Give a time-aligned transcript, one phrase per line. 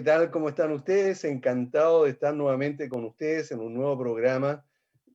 [0.00, 0.30] ¿Qué tal?
[0.30, 1.24] ¿Cómo están ustedes?
[1.24, 4.64] Encantado de estar nuevamente con ustedes en un nuevo programa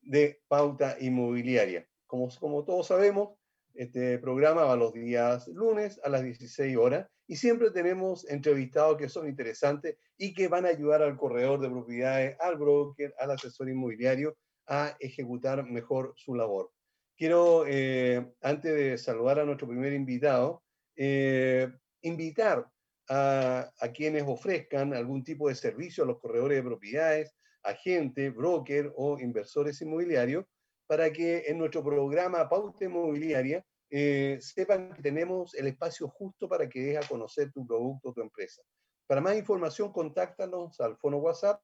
[0.03, 1.89] de Pauta Inmobiliaria.
[2.05, 3.35] Como, como todos sabemos,
[3.73, 9.09] este programa va los días lunes a las 16 horas y siempre tenemos entrevistados que
[9.09, 13.67] son interesantes y que van a ayudar al corredor de propiedades, al broker, al asesor
[13.67, 14.37] inmobiliario
[14.67, 16.71] a ejecutar mejor su labor.
[17.17, 20.61] Quiero, eh, antes de saludar a nuestro primer invitado,
[20.95, 21.71] eh,
[22.01, 22.67] invitar
[23.09, 29.19] a, quienes ofrezcan algún tipo de servicio a los corredores de propiedades, agentes, broker o
[29.19, 30.45] inversores inmobiliarios,
[30.87, 36.69] para que en nuestro programa Pauta Inmobiliaria eh, sepan que tenemos el espacio justo para
[36.69, 38.61] que des a conocer tu producto o tu empresa.
[39.07, 41.59] Para más información, contáctanos al fono WhatsApp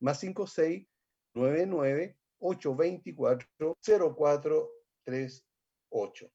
[0.00, 6.30] más 5699 824 0438.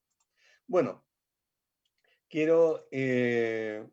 [0.67, 1.05] Bueno,
[2.29, 3.87] quiero eh,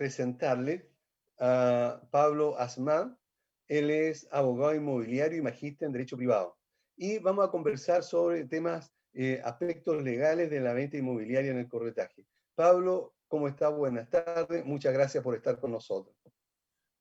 [0.00, 0.88] presentarle
[1.38, 3.18] a Pablo Asmán.
[3.68, 6.56] Él es abogado inmobiliario y magíster en Derecho Privado.
[6.96, 11.68] Y vamos a conversar sobre temas, eh, aspectos legales de la venta inmobiliaria en el
[11.68, 12.24] corretaje.
[12.54, 13.68] Pablo, ¿cómo está?
[13.68, 14.64] Buenas tardes.
[14.64, 16.16] Muchas gracias por estar con nosotros.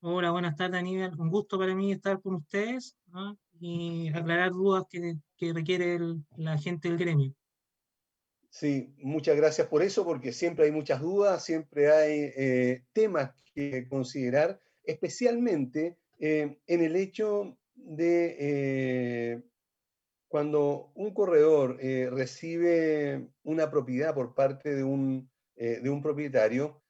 [0.02, 1.18] Hola, buenas tardes, Aníbal.
[1.18, 2.98] Un gusto para mí estar con ustedes
[3.62, 5.98] y aclarar dudas que, que requiere
[6.36, 7.34] la gente del gremio.
[8.50, 13.88] Sí, muchas gracias por eso, porque siempre hay muchas dudas, siempre hay eh, temas que
[13.88, 19.42] considerar, especialmente eh, en el hecho de eh,
[20.28, 26.84] cuando un corredor recibe una propiedad por parte de un, de un propietario,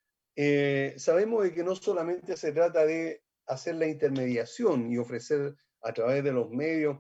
[0.98, 6.22] sabemos de que no solamente se trata de hacer la intermediación y ofrecer a través
[6.22, 6.98] de los medios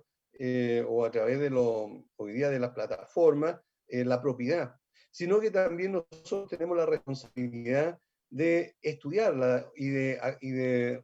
[0.88, 4.75] o a través de los, hoy día de las plataformas, eh, la propiedad,
[5.11, 11.01] sino que también nosotros tenemos la responsabilidad de estudiarla y de, y de,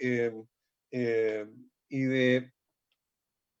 [0.00, 0.32] eh,
[0.90, 1.46] eh,
[1.88, 2.52] y de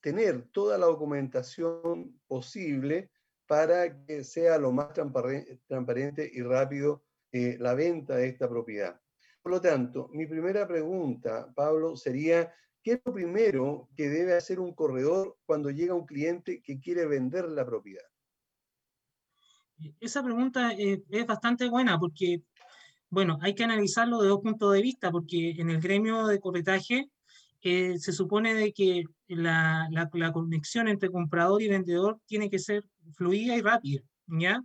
[0.02, 3.10] tener toda la documentación posible
[3.46, 9.00] para que sea lo más transparente y rápido la venta de esta propiedad.
[9.42, 14.60] Por lo tanto, mi primera pregunta, Pablo, sería, ¿qué es lo primero que debe hacer
[14.60, 18.09] un corredor cuando llega un cliente que quiere vender la propiedad?
[20.00, 22.42] Esa pregunta es, bastante buena porque,
[23.08, 27.10] bueno, hay que analizarlo de dos puntos de vista, porque en el gremio de corretaje
[27.62, 32.84] eh, se supone de que la, la, conexión entre comprador y vendedor tiene que ser
[33.14, 34.62] fluida y rápida, ¿ya?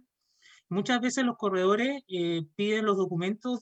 [0.69, 3.59] Muchas veces los corredores eh, piden los documentos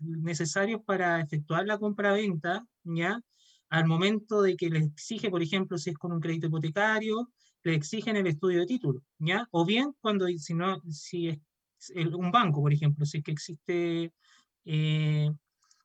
[0.00, 3.20] necesarios para efectuar la compra-venta, ¿ya?
[3.68, 7.30] Al momento de que les exige, por ejemplo, si es con un crédito hipotecario,
[7.62, 9.46] le exigen el estudio de título, ¿ya?
[9.50, 14.12] O bien cuando, si no, si es un banco, por ejemplo, si es que existe
[14.64, 15.30] eh,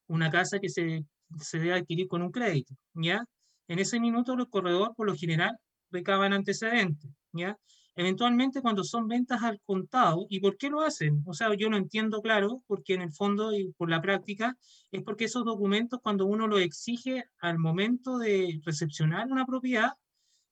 [0.08, 1.06] una casa que se,
[1.40, 3.25] se debe adquirir con un crédito, ¿ya?
[3.68, 5.58] En ese minuto el corredor, por lo general,
[5.91, 7.58] recaban antecedentes, ¿ya?
[7.97, 11.24] Eventualmente cuando son ventas al contado, ¿y por qué lo hacen?
[11.25, 14.57] O sea, yo no entiendo claro, porque en el fondo y por la práctica,
[14.92, 19.94] es porque esos documentos cuando uno los exige al momento de recepcionar una propiedad,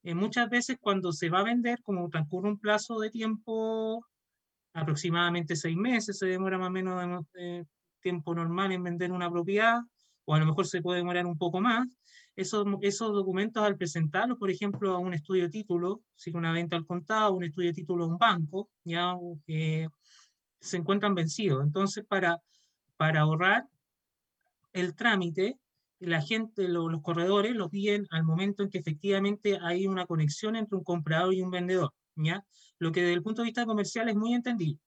[0.03, 4.05] eh, muchas veces cuando se va a vender, como transcurre un plazo de tiempo,
[4.73, 7.65] aproximadamente seis meses, se demora más o menos de
[8.01, 9.81] tiempo normal en vender una propiedad,
[10.25, 11.87] o a lo mejor se puede demorar un poco más,
[12.35, 16.75] esos, esos documentos al presentarlos, por ejemplo, a un estudio de título, si una venta
[16.75, 19.15] al contado, un estudio de título a un banco, ya
[19.47, 19.87] eh,
[20.59, 21.63] se encuentran vencidos.
[21.63, 22.41] Entonces, para,
[22.97, 23.67] para ahorrar
[24.73, 25.59] el trámite,
[26.05, 30.77] la gente, los corredores, los piden al momento en que efectivamente hay una conexión entre
[30.77, 32.45] un comprador y un vendedor, ¿ya?
[32.79, 34.79] Lo que desde el punto de vista comercial es muy entendido.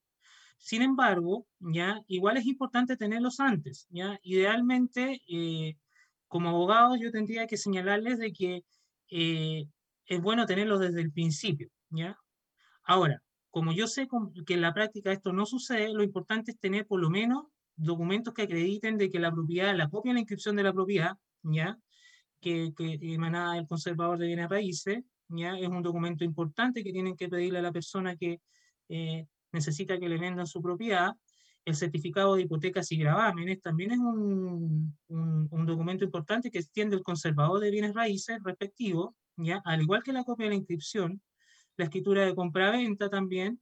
[0.58, 2.00] Sin embargo, ¿ya?
[2.06, 4.18] Igual es importante tenerlos antes, ¿ya?
[4.22, 5.76] Idealmente, eh,
[6.28, 8.64] como abogado yo tendría que señalarles de que
[9.10, 9.64] eh,
[10.06, 12.18] es bueno tenerlo desde el principio, ¿ya?
[12.82, 14.06] Ahora, como yo sé
[14.46, 18.34] que en la práctica esto no sucede, lo importante es tener por lo menos documentos
[18.34, 21.78] que acrediten de que la propiedad, la copia de la inscripción de la propiedad, ¿ya?
[22.40, 25.58] Que, que emanada del conservador de bienes raíces, ¿ya?
[25.58, 28.40] Es un documento importante que tienen que pedirle a la persona que
[28.88, 31.12] eh, necesita que le vendan su propiedad.
[31.64, 37.02] El certificado de hipotecas y gravámenes también es un, un, documento importante que extiende el
[37.02, 39.60] conservador de bienes raíces respectivo, ¿ya?
[39.64, 41.20] Al igual que la copia de la inscripción,
[41.76, 43.60] la escritura de compra-venta también.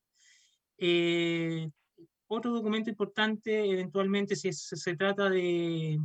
[0.77, 1.71] Eh,
[2.27, 5.99] otro documento importante, eventualmente, si se trata de,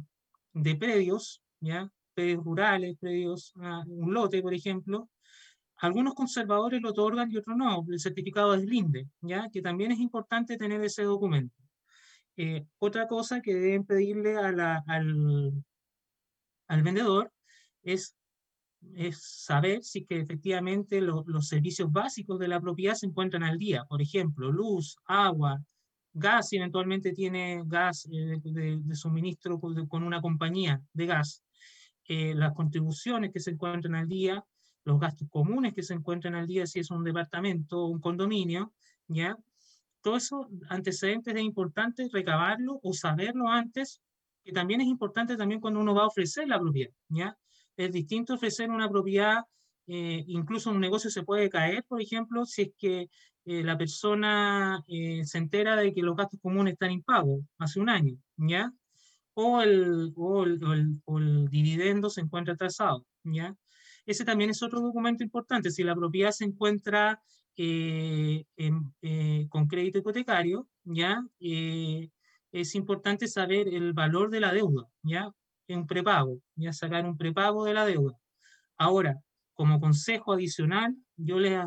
[0.53, 1.91] de predios, ¿ya?
[2.13, 3.53] predios rurales, predios,
[3.87, 5.09] un lote, por ejemplo,
[5.77, 9.49] algunos conservadores lo otorgan y otros no, el certificado de Linde, ¿ya?
[9.49, 11.55] que también es importante tener ese documento.
[12.35, 15.53] Eh, otra cosa que deben pedirle a al,
[16.67, 17.31] al vendedor
[17.83, 18.15] es
[18.95, 23.85] es saber si que efectivamente los servicios básicos de la propiedad se encuentran al día.
[23.85, 25.61] Por ejemplo, luz, agua,
[26.13, 31.43] gas, si eventualmente tiene gas eh, de, suministro con, una compañía de gas,
[32.07, 34.43] eh, las contribuciones que se encuentran al día,
[34.83, 38.73] los gastos comunes que se encuentran al día si es un departamento o un condominio,
[39.07, 39.37] ¿ya?
[40.01, 44.01] Todo eso antecedentes es importante recabarlo o saberlo antes,
[44.43, 47.37] que también es importante también cuando uno va a ofrecer la propiedad, ¿ya?
[47.85, 49.43] es distinto ofrecer una propiedad,
[49.87, 53.09] eh, incluso un negocio se puede caer, por ejemplo, si es que
[53.49, 57.89] eh, la persona eh, se entera de que los gastos comunes están impagos hace un
[57.89, 58.71] año, ¿ya?
[59.33, 63.55] O el, o el, dividendo se encuentra atrasado, ¿ya?
[64.05, 65.71] Ese también es otro documento importante.
[65.71, 67.19] Si la propiedad se encuentra
[69.49, 71.25] con crédito hipotecario, ¿ya?
[71.39, 75.31] es importante saber el valor de la deuda, ¿ya?
[75.69, 78.13] un prepago, ya sacar un prepago de la deuda.
[78.77, 79.19] Ahora,
[79.53, 81.59] como consejo adicional, yo les,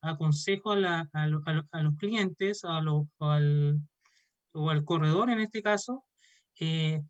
[0.00, 6.04] aconsejo a, los clientes al, o al corredor en este caso,
[6.60, 7.02] eh,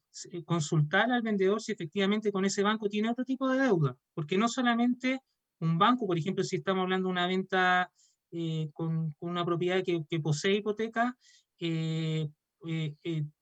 [0.45, 4.49] consultar al vendedor si efectivamente con ese banco tiene otro tipo de deuda, porque no
[4.49, 5.21] solamente
[5.61, 7.91] un banco, por ejemplo, si estamos hablando de una venta
[8.31, 11.17] eh, con, una propiedad que, posee hipoteca,
[11.59, 12.29] eh,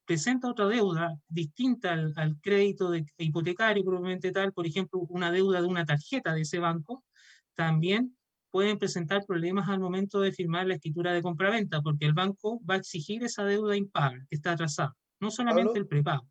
[0.05, 5.85] presenta otra deuda distinta al, crédito hipotecario probablemente tal, por ejemplo, una deuda de una
[5.85, 7.05] tarjeta de ese banco,
[7.55, 8.17] también
[8.57, 12.77] pueden presentar problemas al momento de firmar la escritura de compraventa, porque el banco va
[12.77, 16.27] a exigir esa deuda impaga que está atrasada, no solamente el prepago.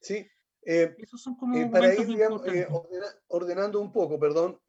[0.00, 0.24] Sí.
[0.62, 2.68] Eh, Esos son como eh, para ir eh,
[3.26, 4.60] ordenando un poco, perdón,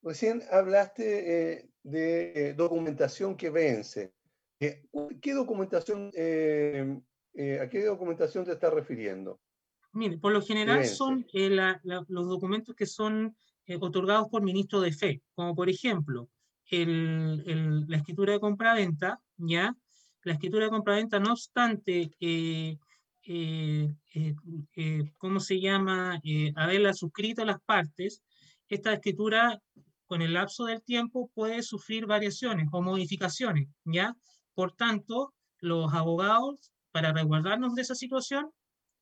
[0.00, 4.14] recién hablaste de documentación que vence.
[4.60, 9.40] ¿Qué documentación eh, ¿a qué documentación te estás refiriendo?
[9.92, 11.50] Mire, por lo general son eh,
[11.82, 16.28] los documentos que son eh, otorgados por ministro de fe, como por ejemplo
[16.70, 19.76] la escritura de compraventa, ¿ya?
[20.22, 22.10] La escritura de compraventa, no obstante,
[25.18, 26.20] ¿cómo se llama?
[26.56, 28.22] haberla suscrito a las partes,
[28.68, 29.60] esta escritura
[30.06, 34.16] con el lapso del tiempo puede sufrir variaciones o modificaciones, ¿ya?
[34.54, 38.50] Por tanto, los abogados para resguardarnos de esa situación,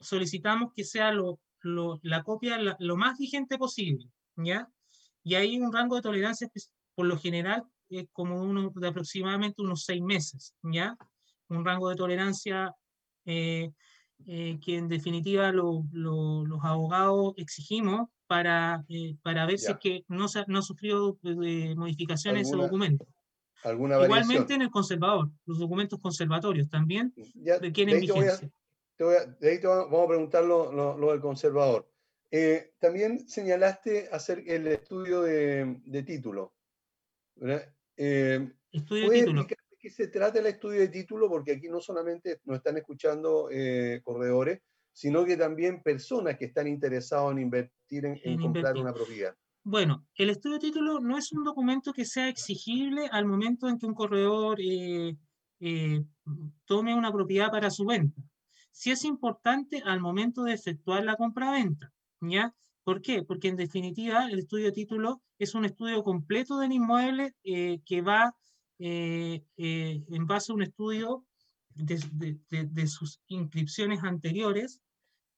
[0.01, 1.39] solicitamos que sea lo,
[2.03, 4.69] la copia lo más vigente posible, ¿ya?
[5.23, 6.49] Y hay un rango de tolerancia,
[6.95, 10.97] por lo general, es como uno de aproximadamente unos seis meses, ¿ya?
[11.49, 12.75] Un rango de tolerancia
[13.25, 13.71] eh,
[14.27, 20.27] eh, que en definitiva los abogados exigimos para, eh, para ver si es que no,
[20.47, 21.19] no ha sufrido
[21.77, 23.07] modificaciones ese documento.
[23.65, 27.13] Igualmente en el conservador, los documentos conservatorios también
[27.61, 28.51] requieren vigencia.
[28.99, 31.89] de ahí te vamos a preguntar lo, del conservador.
[32.35, 36.55] Eh, también señalaste hacer el estudio de, título.
[37.97, 39.45] Eh, estudio de título.
[39.45, 41.29] de qué se trata el estudio de título?
[41.29, 44.61] Porque aquí no solamente nos están escuchando eh, corredores,
[44.93, 49.35] sino que también personas que están interesados en invertir en, comprar una propiedad.
[49.65, 53.79] Bueno, el estudio de título no es un documento que sea exigible al momento en
[53.79, 55.17] que un corredor eh,
[55.61, 56.05] eh,
[56.65, 58.23] tome una propiedad para su venta.
[58.71, 62.55] Sí es importante al momento de efectuar la compra-venta, ¿ya?
[62.85, 63.23] ¿Por qué?
[63.23, 68.01] Porque en definitiva el estudio de título es un estudio completo del inmueble eh, que
[68.01, 68.35] va
[68.79, 71.25] en base a un estudio
[71.75, 74.81] de, de, sus inscripciones anteriores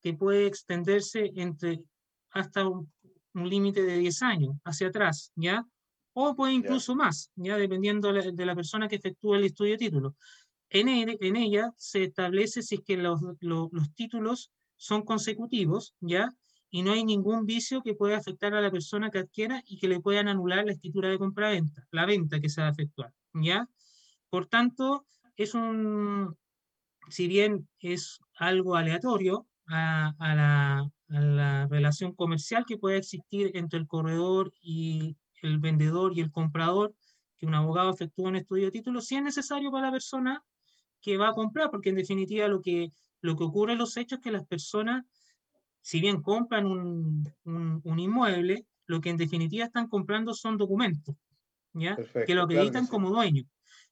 [0.01, 1.85] que puede extenderse entre
[2.31, 2.91] hasta un,
[3.35, 5.67] un límite de 10 años hacia atrás, ¿ya?
[6.13, 7.57] O puede incluso más, ¿ya?
[7.57, 10.17] Dependiendo de la, persona que efectúe el estudio de título.
[10.71, 16.33] En, en ella se establece si es que los, los, títulos son consecutivos, ¿ya?
[16.75, 19.87] Y no hay ningún vicio que pueda afectar a la persona que adquiera y que
[19.87, 23.69] le puedan anular la escritura de compra-venta, la venta que se va a efectuar, ¿ya?
[24.29, 26.37] Por tanto, es un,
[27.09, 34.53] si bien es algo aleatorio a, la, relación comercial que puede existir entre el corredor
[34.61, 36.93] y el vendedor y el comprador,
[37.37, 40.43] que un abogado efectúa un estudio de título, si es necesario para la persona
[41.01, 42.91] que va a comprar, porque en definitiva lo que,
[43.21, 45.05] lo que ocurre en los hechos es que las personas
[45.85, 51.15] si bien compran un, un, inmueble, lo que en definitiva están comprando son documentos,
[51.75, 51.95] ¿ya?
[52.27, 53.45] que lo acreditan como dueño.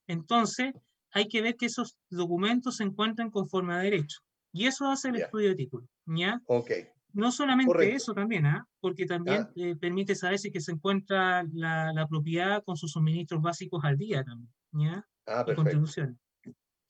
[0.07, 0.73] Entonces,
[1.11, 4.21] hay que ver que esos documentos se encuentran conforme a derecho.
[4.51, 6.41] Y eso hace el estudio de título, ¿ya?
[6.47, 6.87] Okay.
[7.13, 8.67] No solamente eso también, ¿ah?
[8.79, 13.39] porque también eh, permite saber si que se encuentra la, la, propiedad con sus suministros
[13.39, 15.07] básicos al día también, ¿ya?
[15.27, 15.79] Ah, perfecto.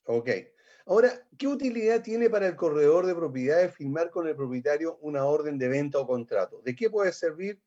[0.05, 0.29] Ok.
[0.85, 5.57] Ahora, ¿qué utilidad tiene para el corredor de propiedades firmar con el propietario una orden
[5.57, 6.61] de venta o contrato?
[6.63, 7.61] ¿De qué puede servir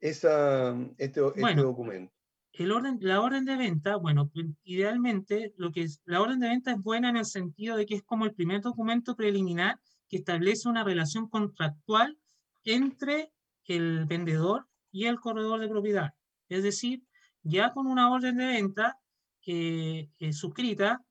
[0.00, 2.12] esa, este, este documento?
[2.52, 4.30] El orden, la orden de venta, bueno,
[4.64, 7.94] idealmente lo que es, la orden de venta es buena en el sentido de que
[7.94, 12.18] es como el primer documento preliminar que establece una relación contractual
[12.64, 13.32] entre
[13.64, 16.14] el vendedor y el corredor de propiedad.
[16.48, 17.02] Es decir,
[17.42, 18.98] ya con una orden de venta
[19.46, 21.04] eh, eh, suscrita,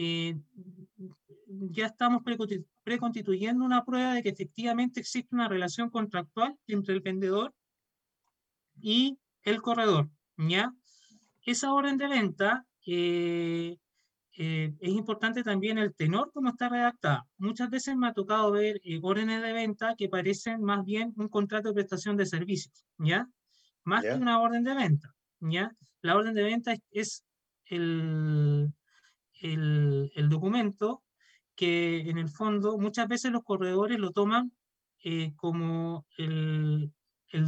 [0.00, 0.36] eh,
[1.48, 2.22] ya estamos
[2.84, 7.52] preconstituyendo una prueba de que efectivamente existe una relación contractual entre el vendedor
[8.80, 10.08] y el corredor.
[10.36, 10.72] ¿ya?
[11.44, 13.76] Esa orden de venta eh,
[14.36, 17.26] eh, es importante también el tenor como está redactada.
[17.36, 21.70] Muchas veces me ha tocado ver órdenes de venta que parecen más bien un contrato
[21.70, 23.28] de prestación de servicios, ¿ya?
[23.82, 25.72] Más que una orden de venta, ¿ya?
[26.02, 27.24] La orden de venta es
[27.64, 28.72] el,
[29.40, 31.02] el, documento
[31.54, 34.52] que en el fondo muchas veces los corredores lo toman
[35.04, 36.92] eh, como el,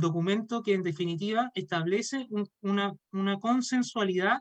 [0.00, 2.28] documento que en definitiva establece
[2.60, 4.40] una, una, consensualidad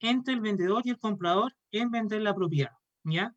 [0.00, 2.72] entre el vendedor y el comprador en vender la propiedad,
[3.02, 3.34] ¿ya?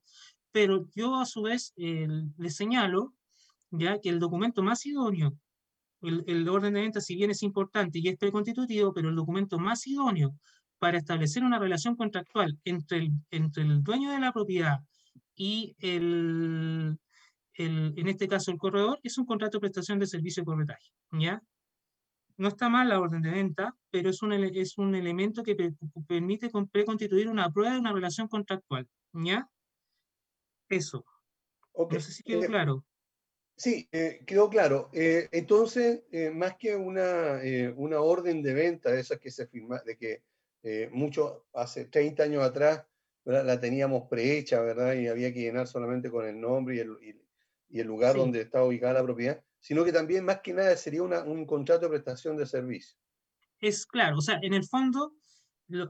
[0.52, 3.14] Pero yo a su vez le señalo,
[3.72, 4.00] ¿ya?
[4.00, 5.36] Que el documento más idóneo,
[6.02, 9.58] el, el, orden de venta si bien es importante y es preconstitutivo, pero el documento
[9.58, 10.36] más idóneo
[10.80, 14.80] para establecer una relación contractual entre el, entre el dueño de la propiedad
[15.36, 16.98] y el,
[17.54, 20.92] el, en este caso el corredor, es un contrato de prestación de servicio de corretaje.
[21.12, 21.42] ¿ya?
[22.38, 25.56] No está mal la orden de venta, pero es un, es un elemento que
[26.08, 28.88] permite preconstituir una prueba de una relación contractual.
[29.14, 29.50] ¿ya?
[30.70, 31.06] Eso.
[31.72, 31.98] Okay.
[31.98, 32.86] No sé si quedó eh, claro.
[33.56, 34.90] Sí, eh, quedó claro.
[34.94, 37.42] Eh, entonces, más que una,
[37.76, 40.24] una orden de venta, de esas que se firma, de que
[40.64, 42.86] eh, mucho, hace 30 años atrás,
[43.26, 44.94] la teníamos prehecha, ¿verdad?
[44.94, 46.98] Y había que llenar solamente con el nombre y el,
[47.70, 51.04] y, el lugar donde estaba ubicada la propiedad, sino que también, más que nada, sería
[51.04, 52.98] un contrato de prestación de servicio.
[53.60, 55.14] Es claro, o sea, en el fondo,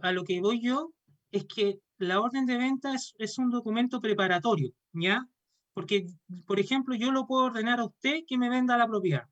[0.02, 0.92] a lo que voy yo
[1.32, 5.26] es que la orden de venta es, es un documento preparatorio, ¿ya?
[5.74, 6.08] Porque,
[6.46, 9.24] por ejemplo, yo lo puedo ordenar a usted que me venda la propiedad,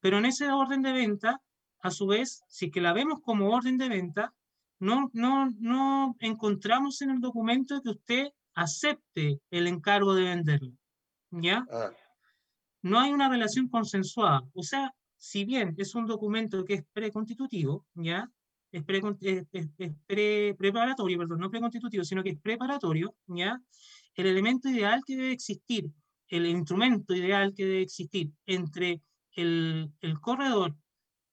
[0.00, 1.40] pero en esa orden de venta,
[1.80, 4.34] a su vez, si que la vemos como orden de venta,
[4.80, 10.72] no, no, no encontramos en el documento que usted acepte el encargo de venderlo.
[11.30, 11.64] ¿Ya?
[11.70, 11.90] Ah.
[12.82, 14.42] No hay una relación consensuada.
[14.54, 18.30] O sea, si bien es un documento que es preconstitutivo, ¿ya?
[18.70, 23.60] Es, pre, es, preparatorio, perdón, no preconstitutivo, sino que es preparatorio, ¿ya?
[24.14, 25.90] El elemento ideal que debe existir,
[26.28, 29.00] el instrumento ideal que debe existir entre
[29.32, 30.74] el, el corredor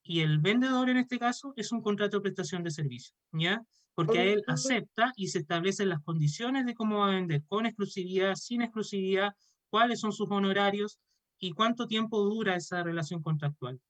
[0.06, 3.62] y el vendedor en este caso es un contrato de prestación de servicio, ¿ya?
[3.94, 8.34] Porque él acepta y se establecen las condiciones de cómo va a vender, con exclusividad,
[8.34, 9.32] sin exclusividad,
[9.70, 11.00] cuáles son sus honorarios
[11.38, 13.80] y cuánto tiempo dura esa relación contractual.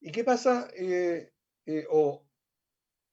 [0.00, 1.32] ¿Y qué pasa, eh,
[1.64, 2.26] eh, o,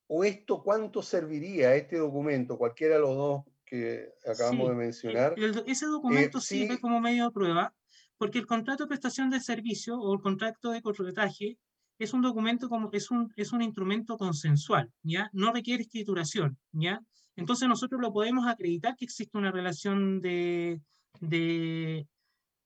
[0.08, 5.36] o, esto cuánto serviría este documento, cualquiera de los dos que acabamos de mencionar?
[5.68, 7.74] ese documento eh, sirve como medio de prueba,
[8.18, 11.58] porque el contrato de prestación de servicio o el contrato de corretaje
[12.00, 15.30] es un documento como, es un, es un instrumento consensual, ¿ya?
[15.34, 17.02] No requiere escrituración, ¿ya?
[17.36, 20.82] Entonces nosotros lo podemos acreditar que existe una relación de,
[21.20, 22.08] de,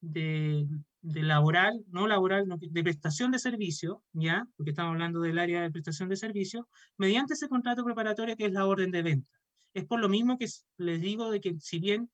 [0.01, 0.67] de,
[1.01, 4.47] laboral, no laboral, de prestación de servicio, ¿ya?
[4.55, 8.53] Porque estamos hablando del área de prestación de servicio, mediante ese contrato preparatorio que es
[8.53, 9.31] la orden de venta.
[9.73, 10.47] Es por lo mismo que
[10.77, 12.09] les digo de que si bien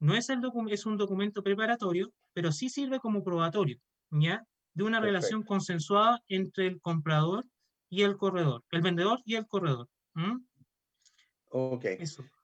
[0.00, 3.78] no es, el es un documento preparatorio, pero sí sirve como probatorio,
[4.10, 4.44] ¿ya?
[4.74, 7.44] De una relación consensuada entre el comprador
[7.88, 9.88] y el corredor, el vendedor y el corredor.
[11.50, 11.84] Ok.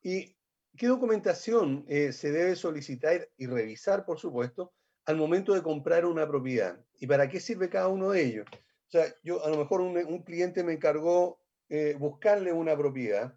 [0.02, 0.36] ¿Y
[0.76, 4.72] qué documentación eh, se debe solicitar y revisar, por supuesto,
[5.08, 8.46] al momento de comprar una propiedad y para qué sirve cada uno de ellos.
[8.52, 13.34] O sea, yo a lo mejor un, cliente me encargó eh, buscarle una propiedad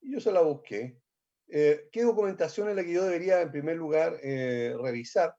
[0.00, 1.00] y yo se la busqué.
[1.48, 5.36] Eh, ¿Qué documentación es la que yo debería en primer lugar eh, revisar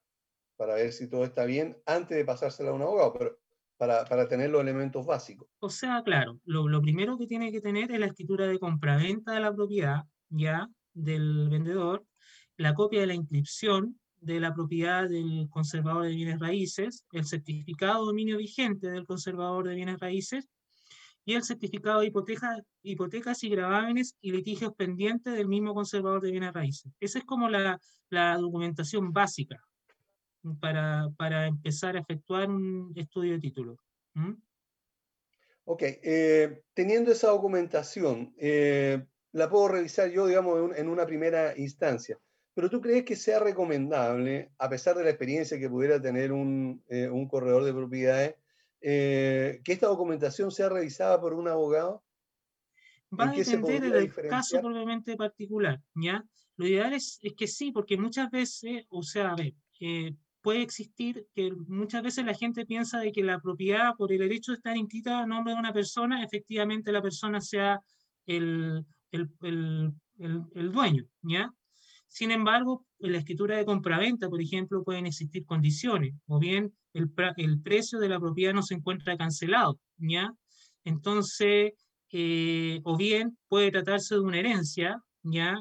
[0.64, 3.12] para ver si todo está bien antes de pasársela a un abogado?
[3.12, 3.38] Pero
[3.76, 5.50] para, para, tener los elementos básicos.
[5.60, 9.42] O sea, claro, lo, primero que tiene que tener es la escritura de compraventa de
[9.42, 12.06] la propiedad, ya, del vendedor,
[12.56, 18.00] la copia de la inscripción de la propiedad del conservador de bienes raíces, el certificado
[18.02, 20.48] de dominio vigente del conservador de bienes raíces
[21.26, 26.32] y el certificado de hipoteca, hipotecas y gravámenes y litigios pendientes del mismo conservador de
[26.32, 26.94] bienes raíces.
[27.02, 29.62] Esa es como la, la documentación básica
[30.60, 33.78] para, para, empezar a efectuar un estudio de título.
[35.66, 42.20] Ok, eh, teniendo esa documentación, eh, la puedo revisar yo, digamos, en una primera instancia.
[42.54, 46.84] Pero tú crees que sea recomendable, a pesar de la experiencia que pudiera tener un,
[46.88, 48.36] eh, un corredor de propiedades,
[48.80, 52.04] que esta documentación sea revisada por un abogado?
[53.18, 56.26] Va a depender del caso probablemente particular, ¿ya?
[56.58, 59.54] Lo ideal es, es, que sí, porque muchas veces, o sea, a ver,
[60.44, 64.52] puede existir que muchas veces la gente piensa de que la propiedad, por el derecho
[64.52, 67.80] de estar inscrita a nombre de una persona, efectivamente la persona sea
[68.26, 69.94] el, el, el,
[70.54, 71.50] el dueño, ¿ya?
[72.08, 77.12] Sin embargo, en la escritura de compraventa, por ejemplo, pueden existir condiciones, o bien el,
[77.38, 80.32] el precio de la propiedad no se encuentra cancelado, ¿ya?
[80.84, 81.72] Entonces,
[82.12, 85.60] eh, o bien puede tratarse de una herencia, ¿ya?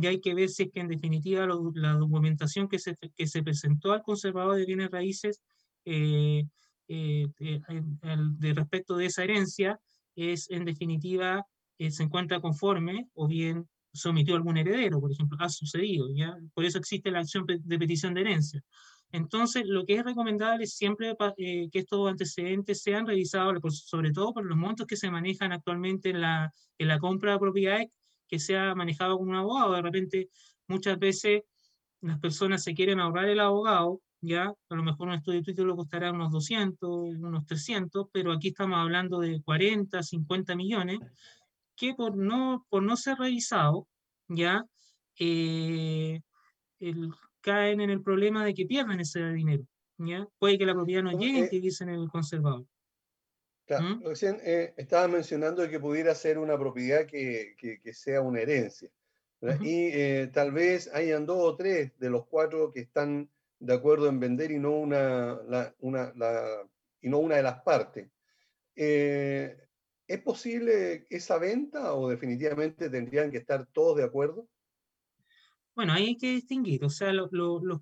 [0.00, 3.42] Y hay que ver si es que en definitiva la documentación que se, que se
[3.42, 5.40] presentó al conservador de bienes raíces
[5.84, 6.44] eh,
[6.88, 9.78] eh, eh, de respecto de esa herencia
[10.16, 11.46] es en definitiva
[11.78, 16.36] se encuentra conforme o bien sometió algún heredero, por ejemplo, ha sucedido, ¿ya?
[16.54, 18.62] Por eso existe la acción de petición de herencia.
[19.12, 24.44] Entonces, lo que es recomendable es siempre que estos antecedentes sean revisados, sobre todo por
[24.44, 27.88] los montos que se manejan actualmente en la, en la compra de propiedades
[28.28, 29.72] que sea manejado con un abogado.
[29.74, 30.30] De repente,
[30.68, 31.42] muchas veces
[32.00, 35.76] las personas se quieren ahorrar el abogado, ya, a lo mejor un estudio de título
[35.76, 40.98] costará unos 200, unos 300, pero aquí estamos hablando de 40, 50 millones,
[41.76, 43.86] que por no, por no ser revisado,
[44.28, 44.64] ya,
[45.18, 46.20] eh,
[47.40, 49.64] caen en el problema de que pierden ese dinero.
[49.98, 50.26] ¿ya?
[50.38, 52.64] Puede que la propiedad no llegue y dicen el conservador.
[53.66, 58.90] Claro, recién eh, estaba mencionando que pudiera ser una propiedad que, que, sea una herencia.
[59.60, 64.08] Y eh, tal vez hayan dos o tres de los cuatro que están de acuerdo
[64.08, 65.38] en vender y no una,
[65.80, 66.66] una, la,
[67.00, 68.08] y no una de las partes.
[68.76, 69.56] Eh,
[70.06, 74.46] ¿Es posible esa venta o definitivamente tendrían que estar todos de acuerdo?
[75.74, 76.84] Bueno, ahí hay que distinguir.
[76.84, 77.30] O sea, los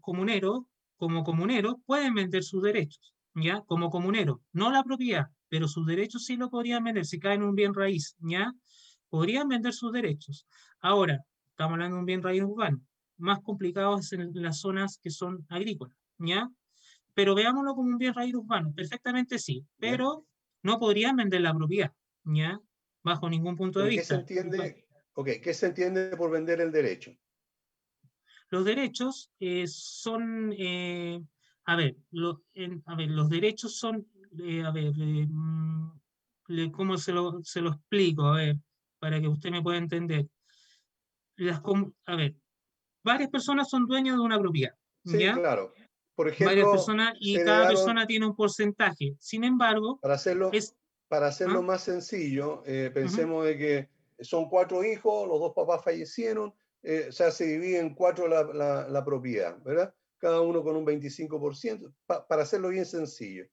[0.01, 0.63] comuneros,
[0.97, 3.63] como comuneros, pueden vender sus derechos, ¿ya?
[3.67, 7.49] Como comuneros, no la propiedad pero sus derechos sí lo podrían vender, si caen en
[7.49, 8.55] un bien raíz, ¿ya?
[9.11, 10.47] Podrían vender sus derechos.
[10.81, 12.81] Ahora, estamos hablando de un bien raíz urbano,
[13.19, 16.49] más complicado es en las zonas que son agrícolas, ¿ya?
[17.13, 20.25] Pero veámoslo como un bien raíz urbano, perfectamente sí, pero
[20.63, 21.93] no podrían vender la propiedad,
[22.25, 22.59] ¿ya?
[23.03, 24.15] Bajo ningún punto de vista.
[24.15, 24.87] Se entiende,
[25.43, 27.15] ¿qué se entiende por vender el derecho?
[28.49, 31.23] Los derechos eh, son, eh,
[31.67, 31.99] a, ver,
[32.87, 34.09] a ver, los derechos son
[34.65, 38.27] a ver, mm, ¿cómo se lo, se lo explico?
[38.27, 38.57] A ver,
[38.99, 40.27] para que usted me pueda entender.
[41.37, 41.61] Las,
[42.07, 42.35] a ver,
[43.05, 44.75] varias personas son dueñas de una propiedad.
[45.05, 45.75] Sí, claro.
[46.15, 49.17] Por ejemplo, varias personas y cada persona tiene un porcentaje.
[49.19, 50.77] Sin embargo, para hacerlo, es,
[51.09, 51.63] para hacerlo ¿ah?
[51.63, 53.89] más sencillo, eh, pensemos de que
[54.21, 58.45] son cuatro hijos, los dos papás fallecieron, eh, o sea, se divide en cuatro la,
[58.45, 59.95] la, la, propiedad, ¿verdad?
[60.19, 63.47] Cada uno con un 25%, para hacerlo bien sencillo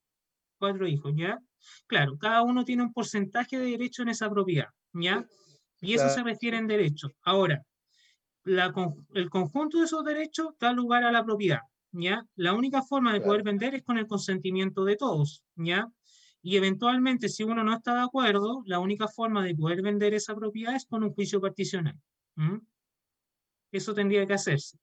[0.60, 1.40] cuatro hijos, ¿ya?
[1.88, 5.26] Claro, cada uno tiene un porcentaje de derecho en esa propiedad, ¿ya?
[5.82, 7.10] Y eso se refiere en derecho.
[7.24, 7.64] Ahora,
[8.44, 8.74] la,
[9.14, 12.26] el conjunto de esos derechos da lugar a la propiedad, ¿ya?
[12.36, 15.88] La única forma de poder vender es con el consentimiento de todos, ¿ya?
[16.42, 20.36] Y eventualmente, si uno no está de acuerdo, la única forma de poder vender esa
[20.36, 22.00] propiedad es con un juicio particional.
[23.72, 24.78] Eso tendría que hacerse.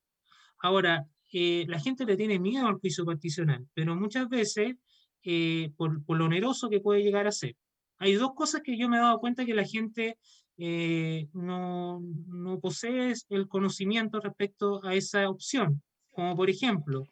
[0.59, 4.77] Ahora, eh, la gente le tiene miedo al juicio particional, pero muchas veces
[5.23, 7.57] eh, por, lo oneroso que puede llegar a ser.
[7.99, 10.19] Hay dos cosas que yo me he dado cuenta que la gente
[10.59, 17.05] eh, no, no, posee el conocimiento respecto a esa opción, como por ejemplo,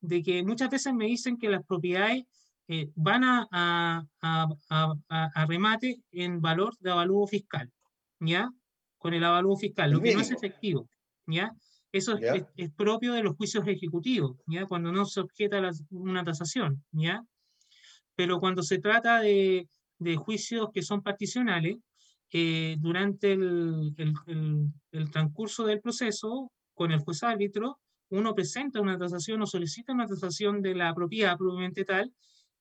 [0.00, 2.24] de que muchas veces me dicen que las propiedades
[2.66, 4.02] eh, van a, a,
[4.70, 7.70] a, a, remate en valor de avalúo fiscal,
[8.20, 8.50] ¿ya?
[8.96, 10.88] Con el avalúo fiscal, lo que no es efectivo,
[11.26, 11.54] ¿ya?
[11.92, 14.64] Eso es, es, propio de los juicios ejecutivos, ¿ya?
[14.66, 17.22] Cuando no se objeta a una tasación, ¿ya?
[18.16, 21.76] Pero cuando se trata de, de juicios que son particionales,
[22.32, 27.78] eh, durante el, el, el, transcurso del proceso, con el juez árbitro,
[28.10, 32.12] uno presenta una tasación o solicita una tasación de la propiedad probablemente tal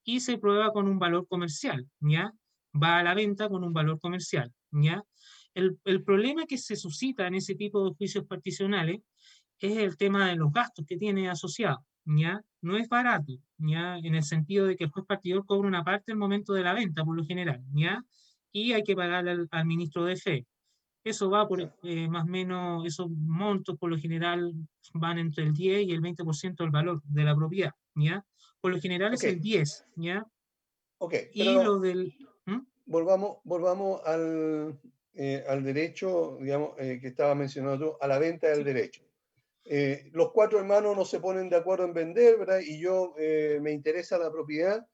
[0.03, 2.33] y se prueba con un valor comercial, ¿ya?
[2.75, 5.03] Va a la venta con un valor comercial, ¿ya?
[5.53, 9.01] El, el problema que se suscita en ese tipo de juicios particionales
[9.59, 12.43] es el tema de los gastos que tiene asociado, ¿ya?
[12.61, 13.97] No es barato, ¿ya?
[13.97, 16.73] En el sentido de que el juez partidor cobra una parte el momento de la
[16.73, 18.03] venta, por lo general, ¿ya?
[18.51, 20.47] Y hay que pagarle al, al ministro de fe.
[21.03, 24.53] Eso va por eh, más o menos, esos montos por lo general
[24.93, 28.25] van entre el 10 y el 20% del valor de la propiedad, ¿ya?
[28.61, 30.25] Por lo general es el 10, ¿ya?
[30.99, 31.15] Ok.
[31.33, 32.13] Y lo del...
[32.45, 32.59] ¿Mm?
[32.85, 34.79] Volvamos, volvamos al,
[35.13, 39.03] eh, al derecho, digamos, eh, que estaba mencionando a la venta del derecho.
[39.65, 42.59] Eh, los cuatro hermanos no se ponen de acuerdo en vender, ¿verdad?
[42.59, 44.85] Y yo eh, me interesa la propiedad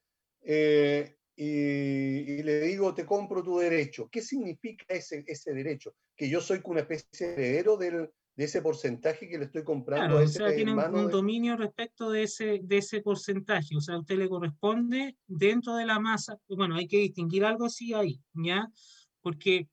[0.41, 4.09] eh, y, y, le digo, te compro tu derecho.
[4.11, 5.95] ¿Qué significa ese, ese derecho?
[6.15, 10.05] Que yo soy una especie de heredero del, de ese porcentaje que le estoy comprando
[10.05, 11.11] claro, a ese o sea, tiene un, de...
[11.11, 15.85] dominio respecto de ese, de ese porcentaje, o sea, a usted le corresponde dentro de
[15.85, 18.71] la masa, bueno, hay que distinguir algo así ahí, ¿ya?
[19.19, 19.67] Porque,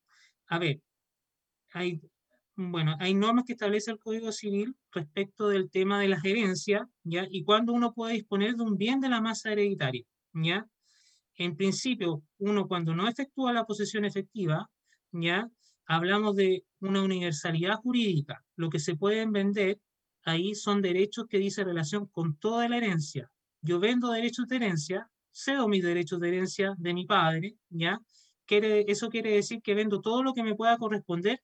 [0.49, 0.81] a ver,
[1.75, 2.01] hay,
[2.57, 7.27] bueno, hay normas que establece el Código Civil respecto del tema de la gerencia, ¿ya?
[7.31, 10.67] Y cuándo uno puede disponer de un bien de la masa hereditaria, ¿ya?
[11.35, 14.71] En principio, uno cuando no efectúa la posesión efectiva,
[15.13, 15.51] ¿ya?
[15.85, 18.43] Hablamos de una universalidad jurídica.
[18.57, 19.79] Lo que se pueden vender
[20.25, 23.31] ahí son derechos que dice relación con toda la herencia.
[23.61, 28.01] Yo vendo derechos de herencia, cedo mis derechos de herencia de mi padre, ¿ya?
[28.47, 31.43] Quiere, eso quiere decir que vendo todo lo que me pueda corresponder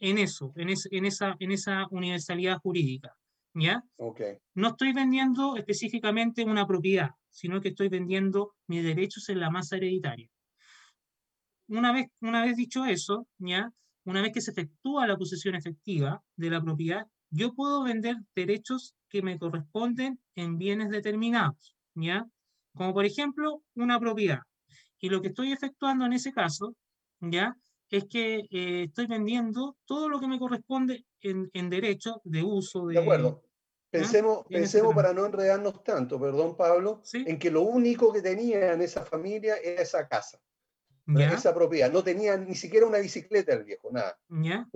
[0.00, 3.14] en eso, en, es, en, esa, en esa universalidad jurídica.
[3.54, 3.82] ¿Ya?
[3.96, 4.36] Okay.
[4.54, 9.76] No estoy vendiendo específicamente una propiedad, sino que estoy vendiendo mis derechos en la masa
[9.76, 10.28] hereditaria.
[11.68, 13.72] Una vez, una vez dicho eso, ¿ya?
[14.04, 18.94] Una vez que se efectúa la posesión efectiva de la propiedad, yo puedo vender derechos
[19.08, 22.26] que me corresponden en bienes determinados, ¿ya?
[22.74, 24.42] Como por ejemplo, una propiedad.
[25.00, 26.76] Y lo que estoy efectuando en ese caso,
[27.20, 27.56] ¿ya?
[27.90, 32.86] Es que eh, estoy vendiendo todo lo que me corresponde en, en derecho de uso.
[32.86, 33.42] De, de acuerdo.
[33.90, 34.46] Pensemos, ¿Ah?
[34.48, 37.24] pensemos para no enredarnos tanto, perdón Pablo, ¿Sí?
[37.26, 40.40] en que lo único que tenía en esa familia era esa casa,
[41.06, 41.32] ¿Ya?
[41.32, 41.90] esa propiedad.
[41.90, 44.18] No tenía ni siquiera una bicicleta el viejo, nada.
[44.28, 44.68] ¿Ya?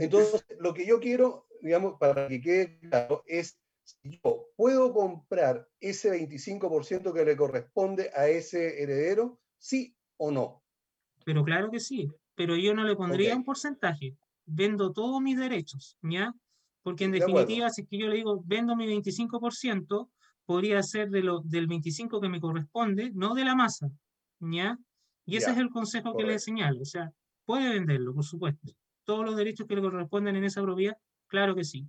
[0.00, 5.68] Entonces, lo que yo quiero, digamos, para que quede claro, es si yo puedo comprar
[5.78, 10.64] ese 25% que le corresponde a ese heredero, sí o no.
[11.26, 13.38] Pero claro que sí pero yo no le pondría okay.
[13.38, 14.16] un porcentaje.
[14.46, 16.34] Vendo todos mis derechos, ¿ya?
[16.82, 17.74] Porque en De definitiva, acuerdo.
[17.74, 20.10] si es que yo le digo, vendo mi 25%,
[20.44, 23.90] podría ser de lo, del 25% que me corresponde, no de la masa,
[24.40, 24.78] ¿ya?
[25.24, 26.82] Y ese Ya, es el consejo que le señalo.
[26.82, 27.12] O sea,
[27.46, 28.72] puede venderlo, por supuesto.
[29.04, 31.88] Todos los derechos que le corresponden en esa propiedad, claro que sí.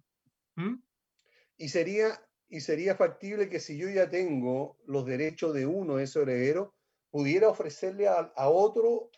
[0.56, 0.76] ¿Mm?
[1.58, 6.06] Y sería, y sería factible que si yo ya tengo los derechos de uno de
[6.06, 6.70] esos herederos,
[7.10, 9.10] pudiera ofrecerle a, a otro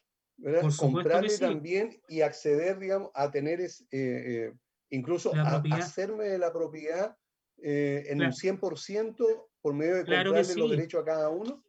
[0.78, 1.40] comprarle sí.
[1.40, 4.54] también y acceder, digamos, a tener, es, eh, eh,
[4.90, 7.18] incluso a, hacerme de la propiedad
[7.62, 8.32] eh, en Claro.
[8.32, 11.64] un 100% por medio de Claro comprarle los derechos a cada uno.